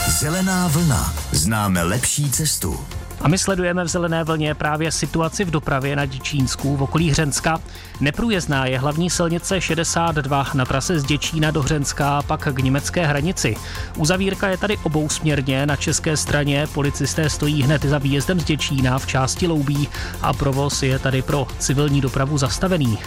Zelená 0.09 0.69
vlna. 0.69 1.15
Známe 1.33 1.83
lepší 1.83 2.31
cestu. 2.31 2.81
A 3.23 3.29
my 3.29 3.39
sledujeme 3.39 3.85
v 3.85 3.89
zelené 3.89 4.25
vlně 4.25 4.55
právě 4.55 4.93
situaci 4.93 5.45
v 5.45 5.51
dopravě 5.51 5.97
na 5.97 6.07
Děčínsku 6.07 6.77
v 6.77 6.83
okolí 6.83 7.11
Hřenska. 7.11 7.61
Neprůjezdná 8.01 8.67
je 8.67 8.79
hlavní 8.79 9.11
silnice 9.11 9.61
62 9.61 10.47
na 10.55 10.65
trase 10.65 11.01
z 11.01 11.05
Děčína 11.05 11.51
do 11.51 11.63
Hřenska 11.63 12.23
pak 12.23 12.49
k 12.53 12.59
německé 12.59 13.07
hranici. 13.07 13.57
Uzavírka 13.97 14.49
je 14.49 14.57
tady 14.57 14.79
obousměrně. 14.83 15.67
Na 15.67 15.77
české 15.77 16.17
straně 16.17 16.67
policisté 16.75 17.31
stojí 17.31 17.63
hned 17.63 17.85
za 17.85 17.99
výjezdem 17.99 18.41
z 18.41 18.45
Děčína 18.45 18.99
v 18.99 19.07
části 19.07 19.47
Loubí 19.47 19.89
a 20.23 20.33
provoz 20.33 20.83
je 20.83 20.99
tady 20.99 21.23
pro 21.23 21.47
civilní 21.59 22.01
dopravu 22.01 22.39
zastavený. 22.39 22.99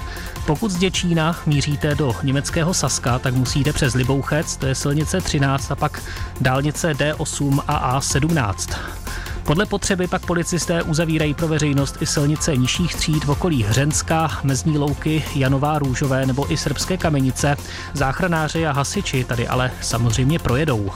Pokud 0.46 0.72
z 0.72 0.78
Děčína 0.78 1.36
míříte 1.46 1.96
do 1.96 2.16
německého 2.24 2.74
Saska, 2.74 3.20
tak 3.20 3.34
musíte 3.34 3.74
přes 3.74 3.94
Libouchec, 3.94 4.58
to 4.58 4.66
je 4.66 4.76
silnice 4.76 5.22
13 5.22 5.72
a 5.72 5.76
pak 5.76 6.04
dálnice 6.42 6.94
D8 6.94 7.62
a 7.68 8.00
A17. 8.00 9.05
Podle 9.46 9.66
potřeby 9.66 10.08
pak 10.08 10.26
policisté 10.26 10.84
uzavírají 10.84 11.34
pro 11.34 11.48
veřejnost 11.48 12.02
i 12.02 12.06
silnice 12.06 12.56
nižších 12.56 12.96
tříd 12.96 13.24
v 13.24 13.30
okolí 13.30 13.64
Hřenska, 13.64 14.32
Mezní 14.44 14.78
louky, 14.78 15.24
Janová 15.36 15.80
Růžové 15.80 16.26
nebo 16.26 16.52
i 16.52 16.58
Srbské 16.58 16.98
kamenice. 16.98 17.56
Záchranáři 17.94 18.68
a 18.68 18.72
hasiči 18.72 19.24
tady 19.24 19.48
ale 19.48 19.72
samozřejmě 19.82 20.40
projedou. 20.40 20.92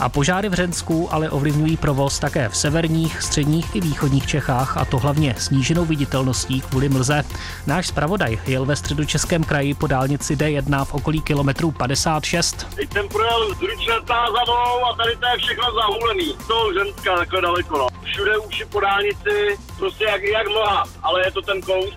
A 0.00 0.08
požáry 0.08 0.48
v 0.48 0.54
Řensku 0.54 1.14
ale 1.14 1.30
ovlivňují 1.30 1.76
provoz 1.76 2.18
také 2.18 2.48
v 2.48 2.56
severních, 2.56 3.22
středních 3.22 3.76
i 3.76 3.80
východních 3.80 4.26
Čechách 4.26 4.76
a 4.76 4.84
to 4.84 4.98
hlavně 4.98 5.34
sníženou 5.38 5.84
viditelností 5.84 6.60
kvůli 6.60 6.88
mlze. 6.88 7.24
Náš 7.66 7.86
zpravodaj 7.86 8.38
jel 8.46 8.64
ve 8.64 8.76
středu 8.76 9.04
Českém 9.04 9.44
kraji 9.44 9.74
po 9.74 9.86
dálnici 9.86 10.36
D1 10.36 10.84
v 10.84 10.94
okolí 10.94 11.20
kilometru 11.20 11.70
56. 11.70 12.66
Teď 12.74 12.92
jsem 12.92 13.08
projel 13.08 13.54
Zuričletá 13.54 14.24
za 14.26 14.52
mnou 14.52 14.86
a 14.92 14.96
tady 14.96 15.16
to 15.16 15.26
je 15.26 15.38
všechno 15.38 15.64
zahulený. 15.74 16.34
To 16.46 16.72
Řenska 16.78 17.16
takhle 17.16 17.40
daleko. 17.40 17.78
No. 17.78 17.86
Všude 18.04 18.38
už 18.38 18.64
po 18.70 18.80
dálnici, 18.80 19.58
prostě 19.78 20.04
jak, 20.04 20.22
jak 20.22 20.48
mlha, 20.48 20.84
ale 21.02 21.24
je 21.24 21.30
to 21.30 21.42
ten 21.42 21.62
kous. 21.62 21.94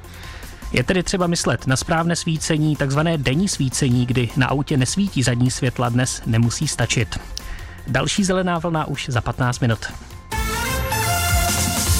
Je 0.71 0.83
tedy 0.83 1.03
třeba 1.03 1.27
myslet 1.27 1.67
na 1.67 1.75
správné 1.75 2.15
svícení, 2.15 2.75
takzvané 2.75 3.17
denní 3.17 3.47
svícení, 3.47 4.05
kdy 4.05 4.29
na 4.37 4.47
autě 4.47 4.77
nesvítí 4.77 5.23
zadní 5.23 5.51
světla 5.51 5.89
dnes 5.89 6.21
nemusí 6.25 6.67
stačit. 6.67 7.19
Další 7.87 8.23
zelená 8.23 8.59
vlna 8.59 8.85
už 8.85 9.05
za 9.09 9.21
15 9.21 9.59
minut. 9.59 9.79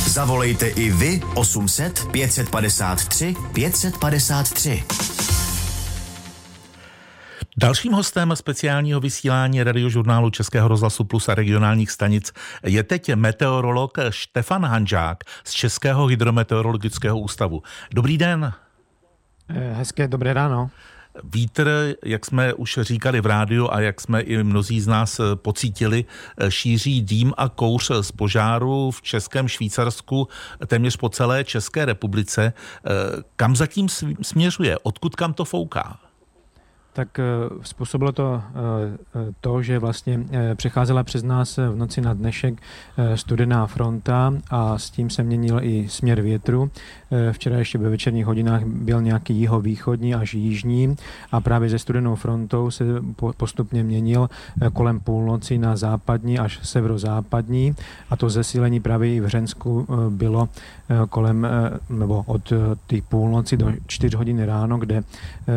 Zavolejte 0.07 0.67
i 0.67 0.91
vy 0.91 1.21
800 1.35 2.07
553 2.11 3.35
553. 3.53 4.83
Dalším 7.57 7.93
hostem 7.93 8.35
speciálního 8.35 8.99
vysílání 8.99 9.63
radiožurnálu 9.63 10.29
Českého 10.29 10.67
rozhlasu 10.67 11.03
Plus 11.03 11.29
a 11.29 11.35
regionálních 11.35 11.91
stanic 11.91 12.33
je 12.63 12.83
teď 12.83 13.15
meteorolog 13.15 13.97
Štefan 14.09 14.65
Hanžák 14.65 15.23
z 15.43 15.51
Českého 15.51 16.05
hydrometeorologického 16.05 17.19
ústavu. 17.19 17.63
Dobrý 17.93 18.17
den. 18.17 18.53
Hezké 19.73 20.07
dobré 20.07 20.33
ráno. 20.33 20.69
Vítr, 21.23 21.95
jak 22.05 22.25
jsme 22.25 22.53
už 22.53 22.79
říkali 22.81 23.21
v 23.21 23.25
rádiu 23.25 23.69
a 23.71 23.79
jak 23.79 24.01
jsme 24.01 24.21
i 24.21 24.43
mnozí 24.43 24.81
z 24.81 24.87
nás 24.87 25.21
pocítili, 25.35 26.05
šíří 26.49 27.01
dým 27.01 27.33
a 27.37 27.49
kouř 27.49 27.91
z 28.01 28.11
požáru 28.11 28.91
v 28.91 29.01
Českém 29.01 29.47
Švýcarsku, 29.47 30.27
téměř 30.67 30.97
po 30.97 31.09
celé 31.09 31.43
České 31.43 31.85
republice. 31.85 32.53
Kam 33.35 33.55
zatím 33.55 33.87
směřuje? 34.21 34.77
Odkud 34.83 35.15
kam 35.15 35.33
to 35.33 35.45
fouká? 35.45 35.99
Tak 36.97 37.19
způsobilo 37.61 38.11
to 38.11 38.41
to, 39.41 39.61
že 39.61 39.79
vlastně 39.79 40.25
přecházela 40.55 41.03
přes 41.03 41.23
nás 41.23 41.57
v 41.57 41.75
noci 41.75 42.01
na 42.01 42.13
dnešek 42.13 42.61
studená 43.15 43.67
fronta 43.67 44.33
a 44.49 44.77
s 44.77 44.89
tím 44.89 45.09
se 45.09 45.23
měnil 45.23 45.59
i 45.61 45.87
směr 45.89 46.21
větru. 46.21 46.69
Včera 47.31 47.57
ještě 47.57 47.77
ve 47.77 47.89
večerních 47.89 48.25
hodinách 48.25 48.63
byl 48.65 49.01
nějaký 49.01 49.35
jihovýchodní 49.35 50.15
až 50.15 50.33
jižní 50.33 50.95
a 51.31 51.41
právě 51.41 51.69
ze 51.69 51.79
studenou 51.79 52.15
frontou 52.15 52.71
se 52.71 52.85
postupně 53.37 53.83
měnil 53.83 54.29
kolem 54.73 54.99
půlnoci 54.99 55.57
na 55.57 55.75
západní 55.75 56.39
až 56.39 56.59
severozápadní 56.63 57.75
a 58.09 58.15
to 58.15 58.29
zesílení 58.29 58.79
právě 58.79 59.15
i 59.15 59.19
v 59.19 59.27
Řensku 59.27 59.87
bylo 60.09 60.49
kolem 61.09 61.47
nebo 61.89 62.23
od 62.27 62.53
té 62.87 62.97
půlnoci 63.09 63.57
do 63.57 63.71
4 63.87 64.17
hodiny 64.17 64.45
ráno, 64.45 64.77
kde 64.77 65.03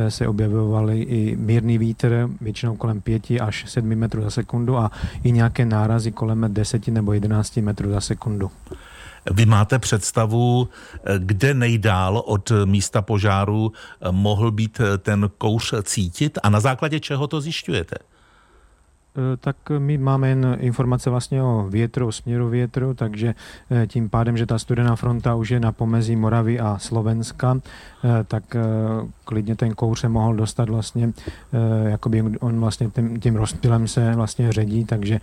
se 0.08 0.28
objevovaly 0.28 1.00
i 1.00 1.29
mírný 1.36 1.78
vítr, 1.78 2.28
většinou 2.40 2.76
kolem 2.76 3.00
5 3.00 3.30
až 3.40 3.64
7 3.68 3.88
metrů 3.88 4.22
za 4.22 4.30
sekundu 4.30 4.78
a 4.78 4.90
i 5.22 5.32
nějaké 5.32 5.64
nárazy 5.64 6.12
kolem 6.12 6.46
10 6.48 6.88
nebo 6.88 7.12
11 7.12 7.56
metrů 7.56 7.90
za 7.90 8.00
sekundu. 8.00 8.50
Vy 9.32 9.46
máte 9.46 9.78
představu, 9.78 10.68
kde 11.18 11.54
nejdál 11.54 12.22
od 12.26 12.52
místa 12.64 13.02
požáru 13.02 13.72
mohl 14.10 14.50
být 14.50 14.80
ten 14.98 15.30
kouř 15.38 15.74
cítit 15.82 16.38
a 16.42 16.50
na 16.50 16.60
základě 16.60 17.00
čeho 17.00 17.26
to 17.26 17.40
zjišťujete? 17.40 17.96
Tak 19.40 19.56
my 19.78 19.98
máme 19.98 20.28
jen 20.28 20.56
informace 20.60 21.10
vlastně 21.10 21.42
o 21.42 21.66
větru, 21.68 22.06
o 22.06 22.12
směru 22.12 22.48
větru, 22.48 22.94
takže 22.94 23.34
tím 23.86 24.08
pádem, 24.08 24.36
že 24.36 24.46
ta 24.46 24.58
studená 24.58 24.96
fronta 24.96 25.34
už 25.34 25.50
je 25.50 25.60
na 25.60 25.72
pomezí 25.72 26.16
Moravy 26.16 26.60
a 26.60 26.78
Slovenska, 26.78 27.60
tak 28.26 28.56
klidně 29.24 29.56
ten 29.56 29.74
kouř 29.74 30.00
se 30.00 30.08
mohl 30.08 30.34
dostat 30.34 30.68
vlastně, 30.68 31.12
jakoby 31.84 32.22
on 32.40 32.60
vlastně 32.60 32.90
tím, 32.90 33.20
tím 33.20 33.36
rozpilem 33.36 33.88
se 33.88 34.14
vlastně 34.14 34.52
ředí, 34.52 34.84
takže 34.84 35.20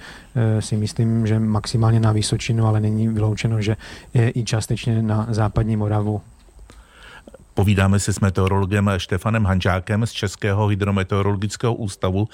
si 0.60 0.78
myslím, 0.78 1.28
že 1.28 1.40
maximálně 1.40 2.00
na 2.00 2.12
Vysočinu, 2.12 2.68
ale 2.68 2.80
není 2.80 3.08
vyloučeno, 3.08 3.62
že 3.62 3.78
je 4.14 4.32
i 4.36 4.44
částečně 4.44 5.02
na 5.02 5.28
západní 5.30 5.78
Moravu. 5.78 6.22
Povídáme 7.54 8.00
si 8.00 8.14
s 8.14 8.20
meteorologem 8.20 8.92
Štefanem 8.98 9.46
Hanžákem 9.46 10.06
z 10.06 10.12
Českého 10.12 10.68
hydrometeorologického 10.68 11.74
ústavu. 11.74 12.28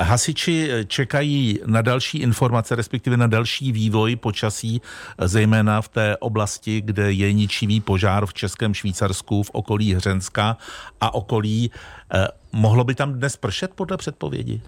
Hasiči 0.00 0.70
čekají 0.86 1.60
na 1.66 1.82
další 1.82 2.18
informace, 2.18 2.74
respektive 2.74 3.16
na 3.16 3.26
další 3.26 3.72
vývoj 3.72 4.16
počasí, 4.16 4.82
zejména 5.24 5.82
v 5.82 5.88
té 5.88 6.16
oblasti, 6.16 6.80
kde 6.80 7.12
je 7.12 7.32
ničivý 7.32 7.80
požár 7.80 8.26
v 8.26 8.34
Českém 8.34 8.74
Švýcarsku, 8.74 9.42
v 9.42 9.50
okolí 9.52 9.94
Hřenska 9.94 10.56
a 11.00 11.14
okolí. 11.14 11.70
Mohlo 12.52 12.84
by 12.84 12.94
tam 12.94 13.12
dnes 13.12 13.36
pršet 13.36 13.70
podle 13.74 13.96
předpovědi? 13.96 14.62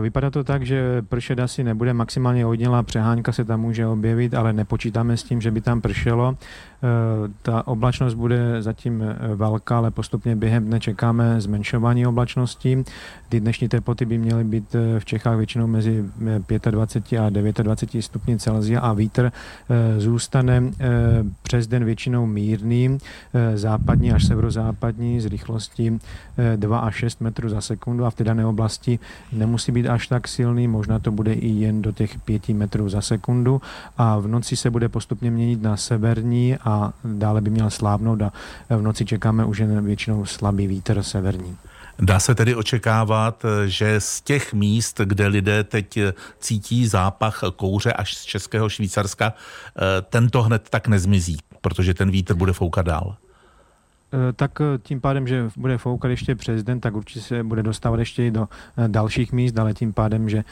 Vypadá 0.00 0.30
to 0.30 0.44
tak, 0.44 0.66
že 0.66 1.02
pršet 1.02 1.38
asi 1.38 1.64
nebude, 1.64 1.92
maximálně 1.92 2.44
hodnělá 2.44 2.82
přehánka 2.82 3.32
se 3.32 3.44
tam 3.44 3.60
může 3.60 3.86
objevit, 3.86 4.34
ale 4.34 4.52
nepočítáme 4.52 5.16
s 5.16 5.22
tím, 5.22 5.40
že 5.40 5.50
by 5.50 5.60
tam 5.60 5.80
pršelo. 5.80 6.36
Ta 7.42 7.66
oblačnost 7.66 8.14
bude 8.14 8.62
zatím 8.62 9.04
velká, 9.34 9.76
ale 9.76 9.90
postupně 9.90 10.36
během 10.36 10.64
dne 10.64 10.80
čekáme 10.80 11.40
zmenšování 11.40 12.06
oblačností. 12.06 12.84
Ty 13.28 13.40
dnešní 13.40 13.68
teploty 13.68 14.04
by 14.04 14.18
měly 14.18 14.44
být 14.44 14.76
v 14.98 15.04
Čechách 15.04 15.36
většinou 15.36 15.66
mezi 15.66 16.04
25 16.70 17.18
a 17.18 17.30
29 17.62 18.02
stupni 18.02 18.38
Celsia 18.38 18.80
a 18.80 18.92
vítr 18.92 19.32
zůstane 19.98 20.62
přes 21.42 21.66
den 21.66 21.84
většinou 21.84 22.26
mírný, 22.26 22.98
západní 23.54 24.12
až 24.12 24.26
severozápadní 24.26 25.20
s 25.20 25.26
rychlostí 25.26 25.98
2 26.56 26.78
až 26.78 26.94
6 26.94 27.20
metrů 27.20 27.48
za 27.48 27.60
sekundu 27.60 28.04
a 28.04 28.10
v 28.10 28.14
té 28.14 28.24
dané 28.24 28.46
oblasti 28.46 28.98
nemusí 29.32 29.72
být 29.72 29.86
až 29.86 30.08
tak 30.08 30.28
silný, 30.28 30.68
možná 30.68 30.98
to 30.98 31.12
bude 31.12 31.32
i 31.32 31.48
jen 31.48 31.82
do 31.82 31.92
těch 31.92 32.18
5 32.18 32.48
metrů 32.48 32.88
za 32.88 33.00
sekundu 33.00 33.60
a 33.96 34.18
v 34.18 34.26
noci 34.26 34.56
se 34.56 34.70
bude 34.70 34.88
postupně 34.88 35.30
měnit 35.30 35.62
na 35.62 35.76
severní 35.76 36.56
a 36.68 36.92
dále 37.04 37.40
by 37.40 37.50
měl 37.50 37.70
slábnout 37.70 38.22
a 38.22 38.32
v 38.70 38.82
noci 38.82 39.04
čekáme 39.04 39.44
už 39.44 39.58
jen 39.58 39.84
většinou 39.84 40.26
slabý 40.26 40.66
vítr 40.66 41.02
severní. 41.02 41.56
Dá 41.98 42.20
se 42.20 42.34
tedy 42.34 42.54
očekávat, 42.54 43.46
že 43.66 44.00
z 44.00 44.20
těch 44.20 44.52
míst, 44.52 45.00
kde 45.04 45.26
lidé 45.26 45.64
teď 45.64 45.98
cítí 46.38 46.86
zápach 46.86 47.40
kouře 47.56 47.92
až 47.92 48.16
z 48.16 48.24
Českého 48.24 48.68
Švýcarska, 48.68 49.32
tento 50.10 50.42
hned 50.42 50.68
tak 50.70 50.88
nezmizí, 50.88 51.36
protože 51.60 51.94
ten 51.94 52.10
vítr 52.10 52.34
bude 52.34 52.52
foukat 52.52 52.86
dál 52.86 53.16
tak 54.36 54.58
tím 54.82 55.00
pádem, 55.00 55.28
že 55.28 55.50
bude 55.56 55.78
foukat 55.78 56.10
ještě 56.10 56.34
přes 56.34 56.62
den, 56.62 56.80
tak 56.80 56.96
určitě 56.96 57.20
se 57.20 57.42
bude 57.42 57.62
dostávat 57.62 57.98
ještě 57.98 58.26
i 58.26 58.30
do 58.30 58.48
dalších 58.86 59.32
míst, 59.32 59.58
ale 59.58 59.74
tím 59.74 59.92
pádem, 59.92 60.28
že 60.28 60.44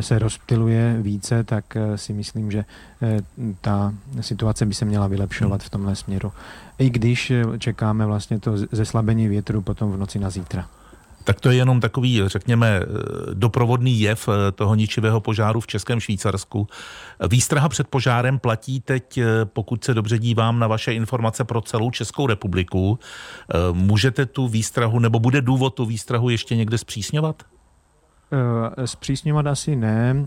se 0.00 0.18
rozptiluje 0.18 0.96
více, 1.00 1.44
tak 1.44 1.64
si 1.96 2.12
myslím, 2.12 2.50
že 2.50 2.64
ta 3.60 3.94
situace 4.20 4.66
by 4.66 4.74
se 4.74 4.84
měla 4.84 5.06
vylepšovat 5.06 5.62
v 5.62 5.70
tomhle 5.70 5.96
směru. 5.96 6.32
I 6.78 6.90
když 6.90 7.32
čekáme 7.58 8.06
vlastně 8.06 8.40
to 8.40 8.56
zeslabení 8.56 9.28
větru 9.28 9.62
potom 9.62 9.92
v 9.92 9.96
noci 9.96 10.18
na 10.18 10.30
zítra. 10.30 10.66
Tak 11.24 11.40
to 11.40 11.50
je 11.50 11.56
jenom 11.56 11.80
takový, 11.80 12.22
řekněme, 12.26 12.80
doprovodný 13.34 14.00
jev 14.00 14.28
toho 14.54 14.74
ničivého 14.74 15.20
požáru 15.20 15.60
v 15.60 15.66
Českém 15.66 16.00
Švýcarsku. 16.00 16.68
Výstraha 17.28 17.68
před 17.68 17.88
požárem 17.88 18.38
platí 18.38 18.80
teď, 18.80 19.18
pokud 19.44 19.84
se 19.84 19.94
dobře 19.94 20.18
dívám 20.18 20.58
na 20.58 20.66
vaše 20.66 20.92
informace 20.92 21.44
pro 21.44 21.60
celou 21.60 21.90
Českou 21.90 22.26
republiku. 22.26 22.98
Můžete 23.72 24.26
tu 24.26 24.48
výstrahu, 24.48 24.98
nebo 24.98 25.18
bude 25.18 25.40
důvod 25.40 25.74
tu 25.74 25.86
výstrahu 25.86 26.30
ještě 26.30 26.56
někde 26.56 26.78
zpřísňovat? 26.78 27.42
Zpřísňovat 28.84 29.46
asi 29.46 29.76
ne, 29.76 30.24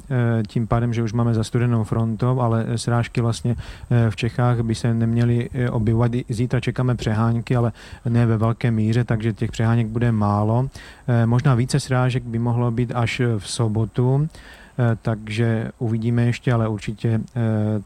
tím 0.48 0.68
pádem, 0.68 0.94
že 0.94 1.04
už 1.04 1.14
máme 1.14 1.34
zastudenou 1.34 1.84
frontou, 1.84 2.42
ale 2.42 2.66
srážky 2.76 3.22
vlastně 3.22 3.56
v 4.10 4.16
Čechách 4.16 4.62
by 4.62 4.76
se 4.76 4.94
neměly 4.94 5.50
objevovat. 5.72 6.12
Zítra 6.30 6.60
čekáme 6.60 6.96
přehánky, 6.96 7.56
ale 7.56 7.72
ne 8.10 8.26
ve 8.26 8.38
velké 8.38 8.72
míře, 8.72 9.04
takže 9.04 9.34
těch 9.34 9.52
přeháněk 9.52 9.88
bude 9.88 10.12
málo. 10.12 10.70
Možná 11.26 11.56
více 11.56 11.80
srážek 11.80 12.24
by 12.24 12.40
mohlo 12.40 12.72
být 12.72 12.92
až 12.96 13.22
v 13.38 13.50
sobotu, 13.50 14.30
takže 15.02 15.72
uvidíme 15.80 16.26
ještě, 16.26 16.54
ale 16.54 16.68
určitě 16.68 17.22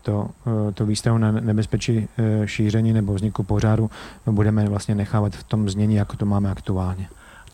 to, 0.01 0.29
to 0.73 0.85
výstavu 0.85 1.17
na 1.17 1.31
nebezpečí 1.31 2.07
šíření 2.45 2.93
nebo 2.93 3.13
vzniku 3.13 3.43
požáru 3.43 3.89
budeme 4.25 4.69
vlastně 4.69 4.95
nechávat 4.95 5.35
v 5.35 5.43
tom 5.43 5.69
znění, 5.69 5.95
jako 5.95 6.17
to 6.17 6.25
máme 6.25 6.51
aktuálně. 6.51 7.07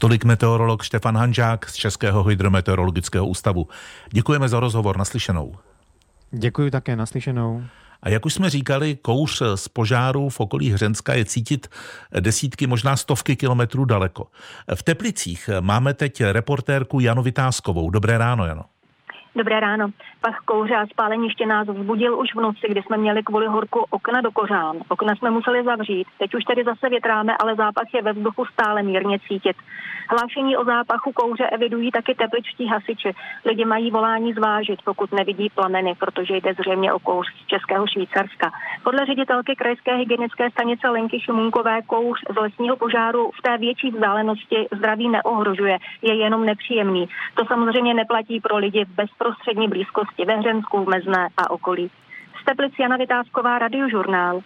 Tolik 0.04 0.26
meteorolog 0.26 0.84
Štefan 0.84 1.18
Hanžák 1.18 1.70
z 1.70 1.74
Českého 1.76 2.24
hydrometeorologického 2.24 3.28
ústavu. 3.28 3.68
Děkujeme 4.12 4.50
za 4.50 4.60
rozhovor 4.60 4.98
naslyšenou. 4.98 5.56
Děkuji 6.32 6.72
také 6.72 6.96
naslyšenou. 6.96 7.64
A 8.02 8.10
jak 8.10 8.26
už 8.26 8.34
jsme 8.34 8.50
říkali, 8.50 8.96
kouř 8.96 9.42
z 9.56 9.68
požáru 9.68 10.30
v 10.30 10.40
okolí 10.40 10.72
Hřenska 10.72 11.14
je 11.14 11.26
cítit 11.26 11.68
desítky, 12.20 12.68
možná 12.68 12.98
stovky 12.98 13.36
kilometrů 13.36 13.86
daleko. 13.86 14.28
V 14.76 14.84
Teplicích 14.84 15.50
máme 15.60 15.94
teď 15.94 16.22
reportérku 16.22 17.00
Janu 17.00 17.24
Vytázkovou. 17.24 17.90
Dobré 17.90 18.18
ráno, 18.18 18.46
Jano. 18.46 18.64
Dobré 19.36 19.60
ráno. 19.60 19.88
Pach 20.22 20.38
kouře 20.46 20.76
a 20.76 20.88
spáleniště 20.88 21.46
nás 21.46 21.68
vzbudil 21.68 22.20
už 22.20 22.36
v 22.36 22.42
noci, 22.42 22.68
kdy 22.70 22.82
jsme 22.82 22.98
měli 22.98 23.24
kvůli 23.24 23.48
horku 23.48 23.86
okna 23.90 24.22
do 24.22 24.32
kořán. 24.32 24.78
Okna 24.90 25.16
jsme 25.16 25.32
museli 25.32 25.64
zavřít. 25.64 26.08
Teď 26.20 26.36
už 26.36 26.44
tady 26.44 26.64
zase 26.64 26.90
větráme, 26.90 27.34
ale 27.40 27.56
zápach 27.56 27.94
je 27.94 28.02
ve 28.02 28.14
vzduchu 28.14 28.46
stále 28.46 28.84
mírně 28.84 29.20
cítit. 29.28 29.56
Hlášení 30.10 30.58
o 30.58 30.66
zápachu 30.66 31.12
kouře 31.12 31.44
evidují 31.44 31.92
taky 31.92 32.16
tepličtí 32.16 32.68
hasiči. 32.68 33.14
Lidi 33.46 33.66
mají 33.66 33.92
volání 33.92 34.34
zvážit, 34.34 34.80
pokud 34.86 35.12
nevidí 35.12 35.50
plameny, 35.56 35.96
protože 36.00 36.38
jde 36.38 36.54
zřejmě 36.54 36.94
o 36.94 37.00
kouř 37.00 37.28
z 37.44 37.48
Českého 37.48 37.88
Švýcarska. 37.88 38.52
Podle 38.84 39.06
ředitelky 39.06 39.56
krajské 39.56 39.96
hygienické 39.96 40.52
stanice 40.52 40.90
Lenky 40.90 41.20
Šumunkové 41.20 41.82
kouř 41.82 42.20
z 42.34 42.36
lesního 42.36 42.76
požáru 42.76 43.32
v 43.40 43.42
té 43.42 43.58
větší 43.58 43.92
vzdálenosti 43.92 44.68
zdraví 44.78 45.10
neohrožuje, 45.10 45.78
je 46.02 46.16
jenom 46.16 46.46
nepříjemný. 46.46 47.10
To 47.36 47.46
samozřejmě 47.46 47.94
neplatí 47.94 48.42
pro 48.42 48.58
lidi 48.58 48.86
v 48.86 48.96
bezprostřední 49.24 49.68
blízkosti 49.68 50.26
ve 50.26 50.36
Hřensku, 50.36 50.86
v 50.86 50.88
Mezné 50.88 51.28
a 51.38 51.52
okolí. 51.52 51.92
Steplic 52.42 52.74
Jana 52.80 52.98
Vytázková, 52.98 53.60
radiožurnál. 53.60 54.42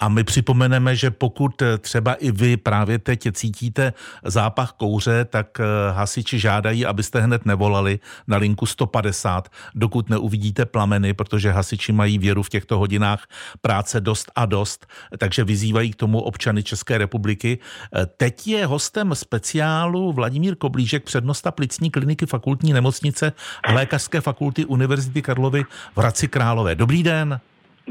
A 0.00 0.08
my 0.08 0.24
připomeneme, 0.24 0.96
že 0.96 1.10
pokud 1.10 1.62
eh, 1.62 1.78
třeba 1.78 2.14
i 2.14 2.30
vy 2.30 2.56
právě 2.56 2.98
teď 2.98 3.28
cítíte 3.32 3.92
zápach 4.24 4.72
kouře, 4.72 5.24
tak 5.24 5.60
eh, 5.60 5.64
hasiči 5.92 6.38
žádají, 6.38 6.86
abyste 6.86 7.20
hned 7.20 7.46
nevolali 7.46 7.98
na 8.26 8.36
linku 8.36 8.66
150, 8.66 9.48
dokud 9.74 10.10
neuvidíte 10.10 10.66
plameny, 10.66 11.14
protože 11.14 11.50
hasiči 11.50 11.92
mají 11.92 12.18
věru 12.18 12.42
v 12.42 12.48
těchto 12.48 12.78
hodinách 12.78 13.26
práce 13.60 14.00
dost 14.00 14.30
a 14.36 14.46
dost, 14.46 14.86
takže 15.18 15.44
vyzývají 15.44 15.90
k 15.90 15.96
tomu 15.96 16.20
občany 16.20 16.62
České 16.62 16.98
republiky. 16.98 17.58
Eh, 17.94 18.06
teď 18.06 18.46
je 18.46 18.66
hostem 18.66 19.14
speciálu 19.14 20.12
Vladimír 20.12 20.56
Koblížek, 20.56 21.04
přednosta 21.04 21.50
plicní 21.50 21.90
kliniky 21.90 22.26
fakultní 22.26 22.72
nemocnice 22.72 23.32
a 23.64 23.72
lékařské 23.72 24.20
fakulty 24.20 24.64
Univerzity 24.64 25.22
Karlovy 25.22 25.64
v 25.94 25.98
Hradci 25.98 26.28
Králové. 26.28 26.74
Dobrý 26.74 27.02
den. 27.02 27.40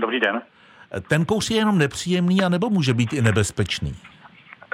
Dobrý 0.02 0.20
den. 0.20 0.42
Ten 1.08 1.26
kouř 1.26 1.50
je 1.50 1.58
jenom 1.58 1.78
nepříjemný, 1.78 2.42
anebo 2.42 2.70
může 2.70 2.94
být 2.94 3.14
i 3.14 3.22
nebezpečný? 3.22 3.96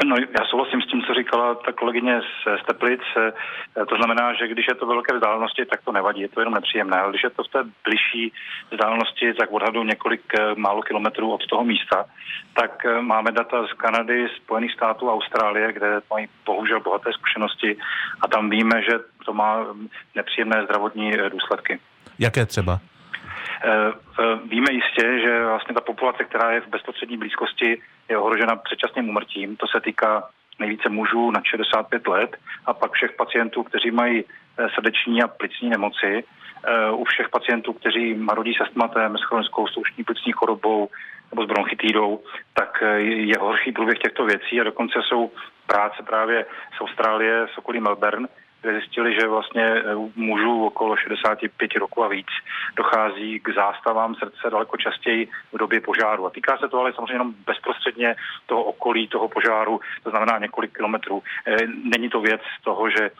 No, 0.05 0.15
já 0.15 0.45
souhlasím 0.49 0.81
s 0.81 0.87
tím, 0.87 1.01
co 1.01 1.13
říkala 1.13 1.55
ta 1.55 1.71
kolegyně 1.71 2.21
z 2.61 2.65
Teplic. 2.65 3.01
To 3.89 3.95
znamená, 3.95 4.33
že 4.33 4.47
když 4.47 4.65
je 4.69 4.75
to 4.75 4.85
velké 4.87 5.15
vzdálenosti, 5.15 5.65
tak 5.65 5.81
to 5.85 5.91
nevadí, 5.91 6.21
je 6.21 6.29
to 6.29 6.41
jenom 6.41 6.53
nepříjemné. 6.53 6.97
Ale 6.97 7.09
když 7.09 7.23
je 7.23 7.29
to 7.29 7.43
v 7.43 7.47
té 7.47 7.59
blížší 7.85 8.33
vzdálenosti, 8.71 9.33
tak 9.33 9.51
odhadu 9.51 9.83
několik 9.83 10.21
eh, 10.39 10.55
málo 10.55 10.81
kilometrů 10.81 11.33
od 11.33 11.47
toho 11.47 11.63
místa, 11.63 12.05
tak 12.53 12.85
eh, 12.85 13.01
máme 13.01 13.31
data 13.31 13.67
z 13.67 13.73
Kanady, 13.73 14.27
Spojených 14.43 14.73
států, 14.73 15.11
Austrálie, 15.11 15.73
kde 15.73 16.01
mají 16.09 16.27
bohužel 16.45 16.79
bohaté 16.79 17.09
zkušenosti 17.13 17.77
a 18.21 18.27
tam 18.27 18.49
víme, 18.49 18.81
že 18.81 18.93
to 19.25 19.33
má 19.33 19.65
nepříjemné 20.15 20.63
zdravotní 20.63 21.13
eh, 21.13 21.29
důsledky. 21.29 21.79
Jaké 22.19 22.45
třeba? 22.45 22.79
Eh, 23.63 23.91
eh, 24.19 24.39
víme 24.45 24.67
jistě, 24.71 25.19
že 25.19 25.45
vlastně 25.45 25.75
ta 25.75 25.81
populace, 25.81 26.23
která 26.23 26.51
je 26.51 26.61
v 26.61 26.67
bezprostřední 26.67 27.17
blízkosti, 27.17 27.81
je 28.09 28.17
ohrožena 28.17 28.55
předčasným 28.55 29.09
umrtím. 29.09 29.57
To 29.57 29.67
se 29.67 29.81
týká 29.81 30.29
nejvíce 30.59 30.89
mužů 30.89 31.31
na 31.31 31.41
65 31.43 32.07
let 32.07 32.37
a 32.65 32.73
pak 32.73 32.91
všech 32.91 33.11
pacientů, 33.11 33.63
kteří 33.63 33.91
mají 33.91 34.23
eh, 34.23 34.69
srdeční 34.75 35.23
a 35.23 35.27
plicní 35.27 35.69
nemoci, 35.69 36.23
u 36.91 37.03
všech 37.05 37.29
pacientů, 37.29 37.73
kteří 37.73 38.13
marodí 38.13 38.53
se 38.53 38.63
astmatem, 38.63 39.17
s 39.17 39.23
chronickou 39.23 39.67
stoušní 39.67 40.03
plicní 40.03 40.31
chorobou 40.31 40.89
nebo 41.31 41.43
s 41.43 41.47
bronchitidou, 41.47 42.23
tak 42.53 42.83
je 42.97 43.35
horší 43.39 43.71
průběh 43.71 43.99
těchto 43.99 44.25
věcí 44.25 44.61
a 44.61 44.63
dokonce 44.63 44.99
jsou 45.03 45.31
práce 45.67 46.03
právě 46.03 46.45
z 46.77 46.81
Austrálie, 46.81 47.47
z 47.53 47.57
okolí 47.57 47.79
Melbourne, 47.79 48.27
kde 48.63 48.79
zjistili, 48.79 49.13
že 49.19 49.27
vlastně 49.27 49.63
eh, 49.63 49.83
mužů 50.15 50.65
okolo 50.65 50.97
65 50.97 51.75
roku 51.75 52.03
a 52.03 52.07
víc 52.07 52.27
dochází 52.75 53.39
k 53.39 53.53
zástavám 53.53 54.15
srdce 54.15 54.49
daleko 54.51 54.77
častěji 54.77 55.27
v 55.53 55.57
době 55.57 55.81
požáru. 55.81 56.25
A 56.25 56.29
týká 56.29 56.57
se 56.57 56.69
to 56.69 56.79
ale 56.79 56.93
samozřejmě 56.93 57.13
jenom 57.13 57.33
bezprostředně 57.45 58.15
toho 58.45 58.63
okolí 58.63 59.07
toho 59.07 59.27
požáru, 59.27 59.79
to 60.03 60.09
znamená 60.09 60.37
několik 60.37 60.75
kilometrů. 60.75 61.23
Eh, 61.47 61.57
není 61.67 62.09
to 62.09 62.21
věc 62.21 62.41
toho, 62.63 62.89
že 62.89 63.11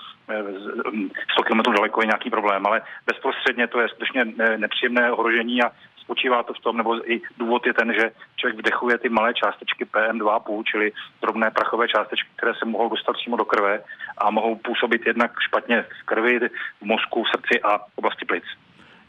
100 1.34 1.42
eh, 1.42 1.46
kilometrů 1.46 1.74
daleko 1.74 2.02
je 2.02 2.08
nějaký 2.08 2.30
problém, 2.30 2.66
ale 2.66 2.82
bezprostředně 3.06 3.68
to 3.68 3.80
je 3.80 3.88
skutečně 3.88 4.26
nepříjemné 4.58 5.12
ohrožení 5.12 5.64
a 5.64 5.72
spočívá 6.04 6.44
to 6.44 6.54
v 6.54 6.60
tom, 6.60 6.78
nebo 6.78 7.12
i 7.12 7.22
důvod 7.38 7.66
je 7.66 7.74
ten, 7.74 7.94
že 7.94 8.12
člověk 8.36 8.58
vdechuje 8.58 8.98
ty 8.98 9.10
malé 9.10 9.34
částečky 9.34 9.86
PM2,5, 9.86 10.64
čili 10.64 10.92
drobné 11.22 11.52
prachové 11.52 11.88
částečky, 11.88 12.30
které 12.36 12.54
se 12.56 12.66
mohou 12.66 12.90
dostat 12.90 13.14
přímo 13.14 13.38
do 13.38 13.46
krve 13.46 13.84
a 14.18 14.32
mohou 14.32 14.56
působit 14.56 15.02
jednak 15.08 15.32
špatně 15.48 15.86
v 16.02 16.06
krvi, 16.06 16.40
v 16.40 16.86
mozku, 16.86 17.24
v 17.24 17.30
srdci 17.30 17.62
a 17.62 17.78
v 17.78 17.96
oblasti 17.96 18.26
plic. 18.26 18.44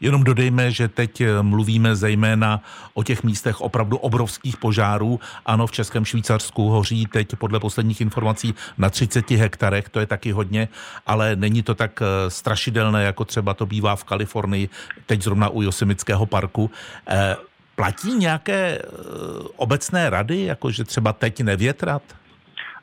Jenom 0.01 0.23
dodejme, 0.23 0.71
že 0.71 0.87
teď 0.87 1.21
eh, 1.21 1.41
mluvíme 1.41 1.95
zejména 1.95 2.61
o 2.93 3.03
těch 3.03 3.23
místech 3.23 3.61
opravdu 3.61 3.97
obrovských 3.97 4.57
požárů. 4.57 5.19
Ano, 5.45 5.67
v 5.67 5.71
Českém 5.71 6.05
Švýcarsku 6.05 6.69
hoří 6.69 7.05
teď 7.05 7.35
podle 7.35 7.59
posledních 7.59 8.01
informací 8.01 8.55
na 8.77 8.89
30 8.89 9.31
hektarech, 9.31 9.89
to 9.89 9.99
je 9.99 10.05
taky 10.05 10.31
hodně, 10.31 10.67
ale 11.07 11.35
není 11.35 11.63
to 11.63 11.75
tak 11.75 12.01
eh, 12.01 12.29
strašidelné, 12.29 13.03
jako 13.03 13.25
třeba 13.25 13.53
to 13.53 13.65
bývá 13.65 13.95
v 13.95 14.03
Kalifornii, 14.03 14.69
teď 15.05 15.21
zrovna 15.21 15.49
u 15.49 15.61
Josemického 15.61 16.25
parku. 16.25 16.71
Eh, 17.07 17.35
platí 17.75 18.13
nějaké 18.15 18.81
obecné 19.55 20.09
rady, 20.09 20.45
jako 20.45 20.71
že 20.71 20.83
třeba 20.83 21.13
teď 21.13 21.41
nevětrat? 21.41 22.01